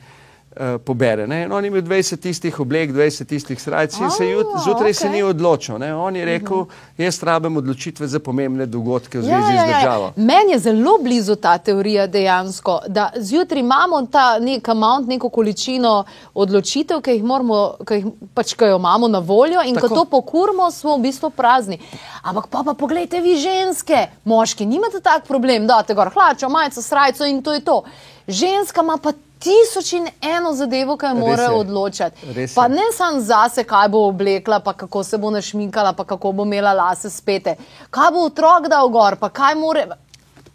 uh, 0.57 0.81
pobere. 0.85 1.27
Ne? 1.27 1.49
On 1.53 1.65
je 1.65 1.69
imel 1.69 1.83
20 1.83 2.21
tistih 2.21 2.61
oblek, 2.61 2.91
20 2.93 3.25
tistih 3.25 3.63
srajc 3.63 3.99
in 4.01 4.11
se 4.11 4.25
zjutraj 4.65 4.91
okay. 4.91 4.93
se 4.93 5.09
ni 5.09 5.23
odločil. 5.23 5.79
Ne? 5.79 5.95
On 5.95 6.17
je 6.17 6.25
rekel, 6.25 6.57
uh 6.57 6.67
-huh. 6.67 7.05
jaz 7.05 7.23
rabim 7.23 7.57
odločitve 7.57 8.07
za 8.07 8.19
pomembne 8.19 8.67
dogodke 8.67 9.19
v 9.19 9.23
zvezi 9.23 9.53
ja, 9.55 9.55
ja, 9.55 9.67
ja. 9.67 9.67
z 9.67 9.75
državo. 9.75 10.13
Meni 10.17 10.53
je 10.53 10.59
zelo 10.59 10.99
blizu 11.03 11.37
ta 11.37 11.59
teorija 11.59 12.07
dejansko, 12.07 12.81
da 12.89 13.11
zjutraj 13.17 13.61
imamo 13.61 14.07
ta 14.07 14.39
nek 14.39 14.69
amount, 14.69 15.09
neko 15.09 15.29
količino 15.29 16.05
odločitev, 16.35 17.01
ki 17.01 17.11
jih, 17.11 17.25
moramo, 17.25 17.75
ki 17.87 17.95
jih 17.95 18.07
pač, 18.35 18.55
ki 18.55 18.65
jo 18.65 18.77
imamo 18.77 19.09
na 19.09 19.19
voljo 19.19 19.63
in 19.67 19.75
Tako. 19.75 19.89
ko 19.89 19.95
to 19.95 20.05
pokurimo, 20.05 20.71
smo 20.71 20.97
v 20.97 21.01
bistvu 21.01 21.31
prazni. 21.31 21.79
Ampak 22.23 22.47
pa, 22.47 22.63
pa 22.65 22.75
pogledajte 22.75 23.21
vi 23.21 23.37
ženske, 23.37 24.07
moški, 24.25 24.67
nimate 24.67 25.01
tak 25.01 25.27
problem, 25.27 25.67
da 25.67 25.83
te 25.83 25.95
gor 25.95 26.11
hlačo, 26.15 26.49
majico, 26.49 26.83
srajco 26.83 27.25
in 27.25 27.43
to 27.43 27.53
je 27.53 27.61
to. 27.61 27.83
Ženska 28.29 28.81
ima 28.81 28.97
pa 28.97 29.13
tisoč 29.39 29.93
in 29.93 30.09
eno 30.21 30.53
zadevo, 30.55 30.97
ki 30.97 31.07
jo 31.07 31.15
mora 31.15 31.51
odločiti. 31.53 32.35
Pa 32.55 32.69
ne 32.69 32.87
samo 32.97 33.21
zase, 33.21 33.65
kaj 33.65 33.89
bo 33.89 34.07
oblekla, 34.09 34.61
pa 34.61 34.73
kako 34.73 35.05
se 35.05 35.19
bo 35.19 35.31
našminkala, 35.31 35.93
pa 35.93 36.05
kako 36.05 36.33
bo 36.33 36.45
imela 36.45 36.73
lase 36.73 37.11
spete. 37.11 37.57
Kaj 37.91 38.13
bo 38.13 38.27
otrok 38.31 38.69
dal 38.69 38.89
gor, 38.89 39.17
pa 39.21 39.29
kaj 39.29 39.55
more. 39.61 39.87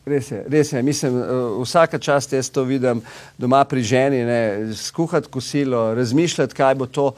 Res 0.10 0.32
je, 0.32 0.44
res 0.50 0.72
je. 0.74 0.82
Mislim, 0.84 1.20
eh, 1.22 1.26
vsaka 1.62 2.00
čast 2.00 2.34
jaz 2.34 2.50
to 2.50 2.64
vidim 2.64 3.02
doma 3.38 3.64
pri 3.66 3.84
ženi, 3.84 4.24
ne, 4.26 4.74
skuhati 4.76 5.30
kosilo, 5.30 5.94
razmišljati, 5.94 6.56
kaj 6.56 6.76
bo 6.76 6.86
to 6.86 7.12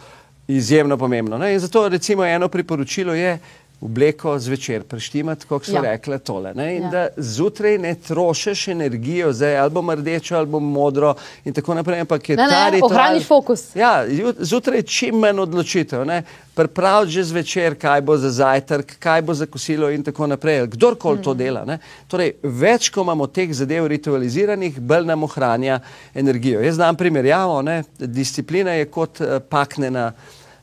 izjemno 0.47 0.97
pomembno. 0.97 1.37
Ne. 1.37 1.53
In 1.53 1.59
zato 1.59 1.87
recimo 1.89 2.25
eno 2.25 2.47
priporočilo 2.47 3.13
je, 3.13 3.39
obleko 3.81 4.39
zvečer 4.39 4.83
preštimati, 4.83 5.45
kot 5.49 5.65
so 5.65 5.73
ja. 5.73 5.81
rekle 5.81 6.19
tole. 6.19 6.53
Ne? 6.53 6.75
In 6.75 6.83
ja. 6.83 6.89
da 6.89 7.07
zjutraj 7.17 7.77
ne 7.77 7.95
trošiš 7.95 8.67
energijo, 8.67 9.33
zdaj 9.33 9.57
ali 9.57 9.71
bom 9.71 9.89
rdečo 9.89 10.35
ali 10.37 10.47
bom 10.47 10.71
modro 10.71 11.15
in 11.45 11.53
tako 11.53 11.73
naprej, 11.73 11.99
ampak 11.99 12.29
je 12.29 12.35
ta 12.37 12.69
ritual. 12.69 12.91
Ohraniš 12.91 13.25
fokus. 13.27 13.63
Ja, 13.75 14.05
zjutraj 14.39 14.81
čim 14.81 15.15
manj 15.15 15.39
odločitev. 15.39 16.05
Pripravi 16.53 17.09
že 17.09 17.23
zvečer, 17.23 17.75
kaj 17.79 18.01
bo 18.01 18.17
za 18.17 18.29
zajtrk, 18.29 18.97
kaj 18.99 19.21
bo 19.21 19.33
za 19.33 19.45
kosilo 19.45 19.89
in 19.89 20.03
tako 20.03 20.27
naprej. 20.27 20.67
Kdorkoli 20.67 21.17
mm. 21.17 21.23
to 21.23 21.33
dela. 21.33 21.77
Torej, 22.07 22.35
več, 22.43 22.89
ko 22.89 23.01
imamo 23.01 23.27
teh 23.27 23.53
zadev 23.53 23.87
ritualiziranih, 23.87 24.77
bolj 24.79 25.07
nam 25.07 25.23
ohranja 25.23 25.79
energijo. 26.13 26.61
Jaz 26.61 26.75
znam 26.75 26.95
primerjavo, 26.95 27.61
ne? 27.61 27.83
disciplina 27.97 28.77
je 28.77 28.85
kot 28.85 29.21
uh, 29.21 29.39
paknjena 29.49 30.11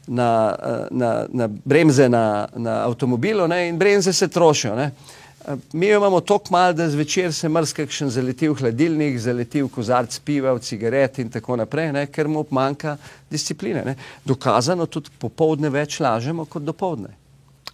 na, 0.08 0.56
na, 0.90 1.26
na 1.28 1.48
bremze 1.48 2.08
na, 2.08 2.48
na 2.56 2.82
avtomobilu 2.84 3.48
ne, 3.48 3.68
in 3.68 3.78
bremze 3.78 4.12
se 4.12 4.28
trošijo. 4.28 4.74
Ne. 4.76 4.90
Mi 5.72 5.86
jo 5.86 5.96
imamo 5.96 6.20
tako 6.20 6.46
malo, 6.50 6.72
da 6.72 6.88
zvečer 6.90 7.32
se 7.32 7.48
mrzkakšen 7.48 8.10
zaleti 8.10 8.48
v 8.48 8.54
hladilnik, 8.54 9.18
zaleti 9.18 9.62
v 9.62 9.68
kozarc 9.72 10.18
piva, 10.24 10.52
v 10.52 10.60
cigaret 10.60 11.18
in 11.18 11.30
tako 11.32 11.56
naprej, 11.56 11.92
ne, 11.92 12.06
ker 12.06 12.28
mu 12.28 12.44
manjka 12.50 12.96
discipline. 13.30 13.84
Ne. 13.84 13.96
Dokazano 14.24 14.86
tudi 14.86 15.14
popovdne 15.18 15.70
več 15.72 16.00
lažemo 16.00 16.44
kot 16.44 16.62
dopovdne. 16.62 17.14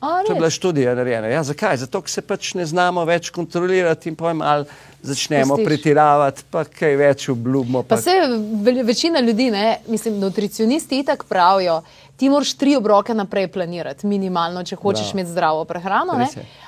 A, 0.05 0.23
to 0.27 0.33
je 0.33 0.37
bila 0.37 0.51
študija 0.51 0.95
narejena. 0.95 1.27
Ja, 1.27 1.43
zakaj? 1.43 1.77
Zato, 1.77 2.03
ker 2.05 2.13
se 2.13 2.23
pač 2.23 2.53
ne 2.55 2.67
znamo 2.67 3.05
več 3.09 3.31
kontrolirati 3.33 4.11
in 4.11 4.17
pojem 4.17 4.43
ali 4.43 4.67
začnemo 5.03 5.57
Pustiš. 5.57 5.67
pretiravati, 5.67 6.45
pa 6.51 6.65
kaj 6.65 6.97
več 6.97 7.29
obljubimo. 7.33 7.83
Pa 7.89 7.97
se 7.97 8.13
večina 8.85 9.21
ljudi, 9.21 9.51
ne, 9.51 9.79
mislim, 9.89 10.19
nutricionisti 10.21 10.99
itak 10.99 11.25
pravijo, 11.29 11.81
ti 12.17 12.29
moraš 12.29 12.55
tri 12.55 12.77
obroke 12.77 13.15
naprej 13.15 13.49
planirati, 13.49 14.07
minimalno, 14.07 14.63
če 14.65 14.77
hočeš 14.77 15.03
Bravo. 15.03 15.19
imeti 15.19 15.31
zdravo 15.31 15.65
prehrano. 15.65 16.19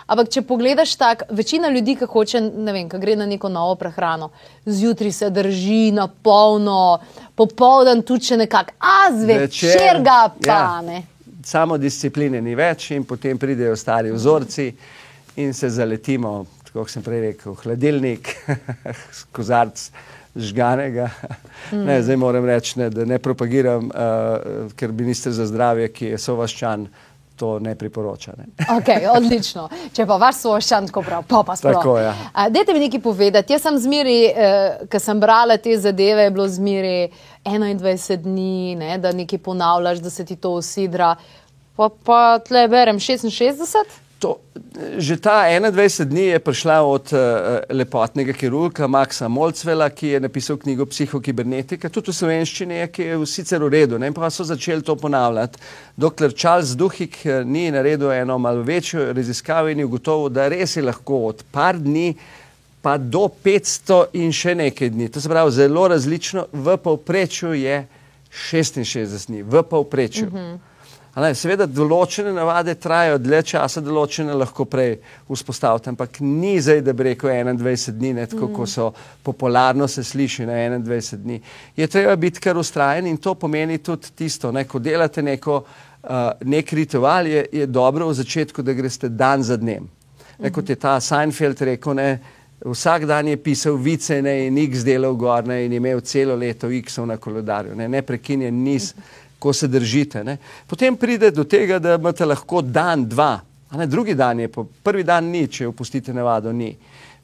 Ampak 0.07 0.31
če 0.31 0.43
pogledaš 0.43 0.95
tako, 0.97 1.29
večina 1.31 1.69
ljudi, 1.69 1.97
ki 1.97 2.09
hoče, 2.11 2.41
ne 2.41 2.73
vem, 2.73 2.89
ki 2.91 2.99
gre 3.03 3.17
na 3.17 3.27
neko 3.27 3.49
novo 3.49 3.75
prehrano, 3.79 4.31
zjutraj 4.67 5.13
se 5.13 5.31
drži 5.31 5.93
na 5.95 6.09
polno, 6.09 6.99
popoldan 7.35 8.03
tudi 8.03 8.31
če 8.31 8.41
nekako, 8.43 8.75
a 8.79 9.13
zvečer 9.15 10.03
ga 10.03 10.19
pa 10.35 10.51
ja, 10.51 10.81
ne. 10.87 11.03
Samo 11.47 11.79
discipline 11.79 12.41
ni 12.43 12.55
več 12.59 12.91
in 12.91 13.05
potem 13.07 13.39
pridejo 13.39 13.77
stari 13.79 14.11
vzorci 14.11 14.71
in 15.37 15.55
se 15.55 15.71
zaletimo, 15.71 16.41
kot 16.73 16.91
sem 16.91 17.05
prej 17.07 17.23
rekel, 17.29 17.55
v 17.55 17.63
hladilnik, 17.63 18.35
kozarc 19.37 19.87
žganega. 20.37 21.11
Mm. 21.72 21.83
Ne, 21.83 22.03
zdaj 22.03 22.16
moram 22.16 22.44
reči, 22.46 22.77
ne, 22.79 22.87
da 22.94 23.05
ne 23.05 23.16
propagiram, 23.18 23.88
uh, 23.88 24.68
ker 24.79 24.92
minister 24.92 25.33
za 25.33 25.49
zdravje, 25.51 25.88
ki 25.90 26.12
je 26.12 26.18
sovaščan, 26.22 26.85
to 27.37 27.59
ne 27.59 27.75
priporoča. 27.75 28.33
Ne. 28.38 28.44
Okay, 28.79 29.09
odlično. 29.11 29.64
Če 29.92 30.07
pa 30.07 30.18
vaš 30.20 30.44
soščan 30.44 30.87
tako 30.87 31.03
prav, 31.03 31.25
pa 31.27 31.42
pa 31.42 31.57
sploh. 31.59 31.81
Tako, 31.81 31.96
ja. 31.99 32.14
A, 32.33 32.46
Dajte 32.55 32.77
mi 32.77 32.85
nekaj 32.85 33.03
povedati. 33.03 33.57
Jaz 33.57 33.66
sem 33.66 33.81
zmeri, 33.83 34.16
eh, 34.31 34.87
ko 34.92 35.01
sem 35.03 35.20
brala 35.20 35.57
te 35.59 35.75
zadeve, 35.81 36.29
je 36.29 36.37
bilo 36.38 36.46
zmeri 36.49 37.11
21 37.44 38.22
dni, 38.22 38.77
ne, 38.79 38.94
da 39.03 39.12
nekaj 39.12 39.42
ponavljaš, 39.42 40.05
da 40.07 40.11
se 40.11 40.25
ti 40.25 40.37
to 40.37 40.55
usidra. 40.61 41.16
Pa, 41.77 41.90
pa 42.05 42.38
tle 42.46 42.68
berem 42.68 43.03
66. 43.03 44.06
To, 44.18 44.40
že 44.96 45.20
ta 45.20 45.44
21 45.44 46.09
dni 46.09 46.22
je 46.33 46.38
prišla 46.40 46.76
od 46.83 47.12
uh, 47.12 47.20
lepotnega 47.68 48.33
kirurga 48.33 48.88
Maxa 48.88 49.29
Molcvela, 49.29 49.90
ki 49.92 50.14
je 50.14 50.20
napisal 50.24 50.57
knjigo 50.57 50.87
Psihokibernetika, 50.88 51.90
tudi 51.92 52.14
v 52.14 52.16
slovenščini 52.16 52.79
je, 52.81 52.87
ki 52.88 53.09
je 53.11 53.18
sicer 53.29 53.61
v 53.61 53.68
redu. 53.74 53.98
Ne, 54.00 54.09
in 54.09 54.16
pa 54.16 54.31
so 54.33 54.46
začeli 54.48 54.81
to 54.81 54.96
ponavljati. 54.96 55.61
Dokler 56.00 56.33
Charles 56.33 56.72
Duhik 56.81 57.18
eh, 57.26 57.44
ni 57.44 57.68
naredil 57.70 58.12
eno 58.12 58.38
malo 58.40 58.64
večjo 58.64 59.12
raziskavo 59.12 59.68
in 59.68 59.85
je 59.85 59.88
ugotovil, 59.88 60.33
da 60.33 60.48
res 60.48 60.76
je 60.76 60.87
lahko 60.87 61.26
od 61.29 61.44
par 61.52 61.76
dni 61.76 62.14
pa 62.81 62.96
do 62.96 63.26
500 63.29 64.16
in 64.16 64.33
še 64.33 64.55
nekaj 64.55 64.94
dni. 64.94 65.11
To 65.12 65.20
se 65.20 65.29
pravi 65.29 65.52
zelo 65.52 65.88
različno, 65.92 66.46
v 66.52 66.76
povprečju 66.81 67.52
je 67.59 67.83
66 68.33 69.26
dni, 69.26 69.42
v 69.42 69.62
povprečju. 69.62 70.26
Uh 70.26 70.33
-huh. 70.33 70.76
Ne, 71.16 71.31
seveda, 71.33 71.64
določene 71.64 72.29
navade 72.37 72.74
trajajo 72.76 73.16
dlje 73.24 73.38
časa, 73.55 73.81
določene 73.81 74.35
lahko 74.37 74.66
prej 74.68 74.98
vzpostavite, 75.31 75.88
ampak 75.94 76.18
ni 76.20 76.59
zdaj, 76.61 76.83
da 76.85 76.92
bi 76.92 77.07
rekel 77.09 77.33
21 77.33 77.96
dni, 77.96 78.11
ne, 78.18 78.26
tako 78.29 78.50
mm. 78.50 78.57
kot 78.59 78.68
so 78.68 78.90
popularno 79.24 79.88
se 79.88 80.05
sliši 80.05 80.44
na 80.44 80.61
21 80.76 81.22
dni. 81.24 81.40
Je 81.81 81.88
treba 81.88 82.18
biti 82.20 82.44
kar 82.44 82.61
ustrajen 82.61 83.09
in 83.09 83.16
to 83.16 83.33
pomeni 83.33 83.81
tudi 83.81 84.12
tisto, 84.12 84.52
ne, 84.52 84.66
ko 84.68 84.76
delate 84.85 85.24
neko, 85.24 85.62
uh, 85.64 86.29
nek 86.44 86.76
ritual, 86.76 87.33
je, 87.33 87.46
je 87.62 87.66
dobro 87.66 88.12
v 88.12 88.20
začetku, 88.20 88.61
da 88.61 88.76
greste 88.76 89.09
dan 89.09 89.40
za 89.40 89.57
dnem. 89.57 89.88
Ne, 90.37 90.52
kot 90.52 90.68
je 90.68 90.76
ta 90.76 90.98
Seinfeld 91.00 91.64
rekel, 91.64 91.96
ne, 91.96 92.11
vsak 92.61 93.09
dan 93.09 93.33
je 93.33 93.40
pisal 93.40 93.81
vice 93.81 94.20
ne, 94.20 94.50
in 94.50 94.59
x 94.68 94.85
delal 94.85 95.16
gor 95.16 95.48
ne, 95.48 95.62
in 95.64 95.81
imel 95.81 96.05
celo 96.05 96.37
leto 96.37 96.68
x-ov 96.68 97.09
na 97.09 97.16
koledarju, 97.16 97.72
ne, 97.76 97.88
neprekinjen 97.88 98.64
niz. 98.68 98.92
Ko 99.47 99.53
se 99.55 99.69
držite. 99.71 100.25
Ne. 100.27 100.39
Potem 100.67 100.97
pride 100.99 101.31
do 101.31 101.45
tega, 101.47 101.79
da 101.79 101.95
imate 101.95 102.27
lahko 102.27 102.65
dan, 102.67 103.05
dva, 103.07 103.39
a 103.71 103.77
ne 103.79 103.87
drugi 103.87 104.15
dan 104.19 104.41
je, 104.43 104.49
prvi 104.83 105.05
dan 105.07 105.31
ni, 105.31 105.45
če 105.47 105.69
opustite 105.71 106.11
navado, 106.15 106.51
ni 106.53 106.73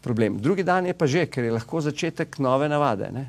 problem. 0.03 0.37
Drugi 0.39 0.63
dan 0.63 0.87
je 0.87 0.95
pa 0.95 1.07
že, 1.11 1.27
ker 1.27 1.45
je 1.49 1.51
lahko 1.57 1.81
začetek 1.83 2.39
nove 2.39 2.69
navade. 2.71 3.09
Ne. 3.11 3.25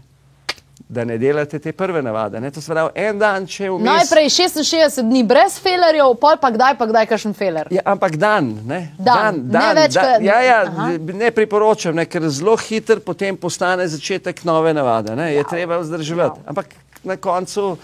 Da 0.90 1.06
ne 1.10 1.18
delate 1.18 1.58
te 1.60 1.72
prve 1.74 2.04
navade. 2.06 2.38
Ne. 2.42 2.52
To 2.54 2.62
se 2.62 2.70
pravi, 2.70 2.92
en 3.02 3.18
dan, 3.18 3.48
če 3.50 3.72
vmes... 3.72 3.88
Najprej 3.88 4.30
66 4.36 5.02
dni 5.10 5.24
brez 5.26 5.58
felerjev, 5.64 6.14
pol 6.22 6.38
pa 6.42 6.54
kdaj, 6.54 6.78
pa 6.78 6.86
kdaj 6.90 7.10
kakšen 7.16 7.34
feler. 7.34 7.74
Ja, 7.74 7.82
ampak 7.96 8.20
dan, 8.22 8.52
ne, 8.70 8.80
Dan, 9.02 9.42
ne 9.50 9.66
več 9.80 9.98
dan, 9.98 10.06
kot- 10.20 10.28
ja, 10.30 10.38
ja, 10.46 10.62
Aha. 10.70 10.92
ne 11.26 11.34
priporočam, 11.34 11.98
ne, 11.98 12.06
ker 12.06 12.30
zelo 12.30 12.54
hiter 12.62 13.02
potem 13.02 13.38
postane 13.42 13.90
začetek 13.90 14.46
nove 14.46 14.74
navade. 14.78 15.18
Ne, 15.18 15.32
je 15.34 15.50
treba 15.50 15.82
vzdrževati. 15.82 16.46
Ampak 16.46 16.78
na 17.04 17.18
koncu, 17.18 17.78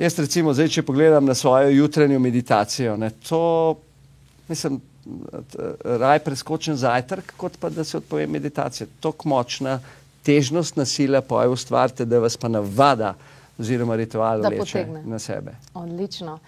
jaz 0.00 0.18
recimo 0.18 0.54
zdaj, 0.54 0.68
če 0.68 0.82
pogledam 0.82 1.24
na 1.28 1.34
svojo 1.34 1.70
jutranjo 1.70 2.18
meditacijo, 2.18 2.96
ne, 2.96 3.10
to 3.28 3.76
mislim, 4.48 4.80
raj 5.84 6.18
preskočen 6.24 6.76
zajtrk, 6.76 7.32
kot 7.36 7.56
pa 7.60 7.70
da 7.70 7.84
se 7.84 7.96
odpovem 7.96 8.30
meditacije. 8.30 8.86
Tok 9.00 9.24
močna 9.24 9.78
težnostna 10.22 10.84
sila 10.84 11.20
poje 11.20 11.48
ustvarite, 11.48 12.04
da 12.04 12.18
vas 12.18 12.36
pa 12.36 12.48
navada 12.48 13.14
oziroma 13.58 13.96
ritual 13.96 14.40
Da 14.40 14.48
vleče 14.48 14.60
potegne. 14.60 15.02
na 15.04 15.18
sebe. 15.18 15.54
Odlično. 15.74 16.38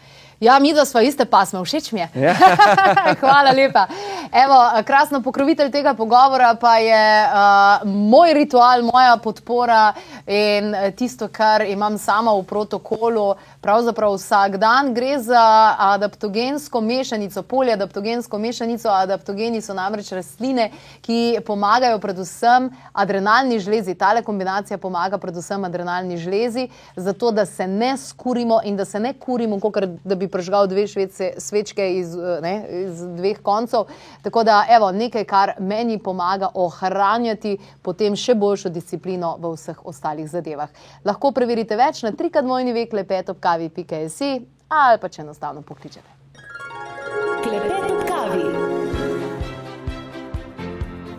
Ja, 0.42 0.58
mi 0.58 0.72
da 0.74 0.84
smo 0.84 1.00
iste 1.00 1.24
pasme, 1.24 1.60
všeč 1.64 1.92
mi 1.92 2.00
je. 2.00 2.08
Ja. 2.14 2.34
Hvala 3.20 3.52
lepa. 3.54 3.86
Evo, 4.32 4.82
krasno 4.84 5.20
pokrovitelj 5.22 5.70
tega 5.70 5.94
pogovora 5.94 6.54
pa 6.60 6.76
je 6.76 7.26
uh, 7.26 7.88
moj 8.10 8.34
ritual, 8.34 8.82
moja 8.82 9.16
podpora 9.22 9.92
in 10.26 10.74
eh, 10.74 10.90
tisto, 10.96 11.28
kar 11.28 11.62
imam 11.62 11.98
sama 11.98 12.34
v 12.34 12.42
protokolu. 12.42 13.34
Pravzaprav 13.60 14.16
vsak 14.16 14.56
dan 14.56 14.94
gre 14.94 15.18
za 15.18 15.74
adaptogensko 15.78 16.80
mešanico, 16.80 17.42
poliadaptogensko 17.42 18.38
mešanico. 18.38 18.88
Adaptogeni 18.88 19.60
so 19.62 19.74
namreč 19.74 20.10
rastline, 20.12 20.70
ki 21.06 21.38
pomagajo 21.46 22.00
predvsem 22.02 22.70
adrenalni 22.92 23.60
žlezi. 23.60 23.94
Tale 23.94 24.22
kombinacija 24.22 24.78
pomaga 24.78 25.18
predvsem 25.18 25.64
adrenalni 25.64 26.18
žlezi, 26.18 26.68
zato 26.96 27.30
da 27.30 27.46
se 27.46 27.66
ne 27.66 27.94
skurimo 27.96 28.60
in 28.64 28.76
da 28.76 28.84
se 28.84 29.00
ne 29.00 29.14
kurimo, 29.14 29.60
kot 29.60 29.78
da 30.04 30.14
bi 30.14 30.31
prežgal 30.32 30.66
dve 30.70 30.86
švece, 30.88 31.32
svečke 31.38 31.86
iz, 31.98 32.14
eh, 32.16 32.40
ne, 32.42 32.54
iz 32.86 33.02
dveh 33.18 33.42
koncev. 33.42 33.90
Tako 34.22 34.44
da, 34.48 34.62
evo, 34.70 34.90
nekaj, 34.92 35.24
kar 35.28 35.54
meni 35.60 35.98
pomaga 35.98 36.50
ohranjati 36.54 37.58
potem 37.82 38.16
še 38.16 38.34
boljšo 38.34 38.72
disciplino 38.72 39.36
v 39.40 39.54
vseh 39.56 39.84
ostalih 39.84 40.30
zadevah. 40.30 40.72
Lahko 41.04 41.32
preverite 41.32 41.76
več 41.76 42.02
na 42.02 42.12
trikadvojni 42.16 42.72
vek 42.72 42.98
lepetopkavi.si 43.02 44.32
ali 44.72 44.98
pa 44.98 45.08
če 45.12 45.22
enostavno 45.22 45.62
pokličete. 45.62 46.21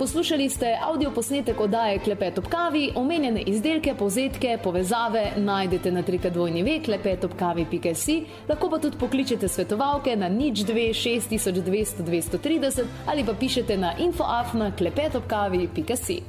Poslušali 0.04 0.50
ste 0.50 0.78
avdio 0.82 1.12
posnetek 1.12 1.60
oddaje 1.60 2.00
Klepet 2.00 2.38
ob 2.38 2.48
kavi, 2.52 2.92
omenjene 2.96 3.42
izdelke, 3.42 3.94
povzetke, 3.96 4.58
povezave 4.64 5.22
najdete 5.38 5.92
na 5.92 6.04
trikadvojni 6.04 6.82
klepetobkavi.si, 6.86 8.18
lahko 8.50 8.70
pa 8.70 8.80
tudi 8.84 9.00
pokličete 9.00 9.48
svetovalke 9.48 10.16
na 10.16 10.28
nič 10.30 10.66
2 10.68 10.90
6200 10.92 12.04
230 12.04 12.84
ali 13.08 13.24
pa 13.24 13.34
pišete 13.34 13.78
na 13.78 13.96
infoafna 13.98 14.72
klepetobkavi.si. 14.76 16.22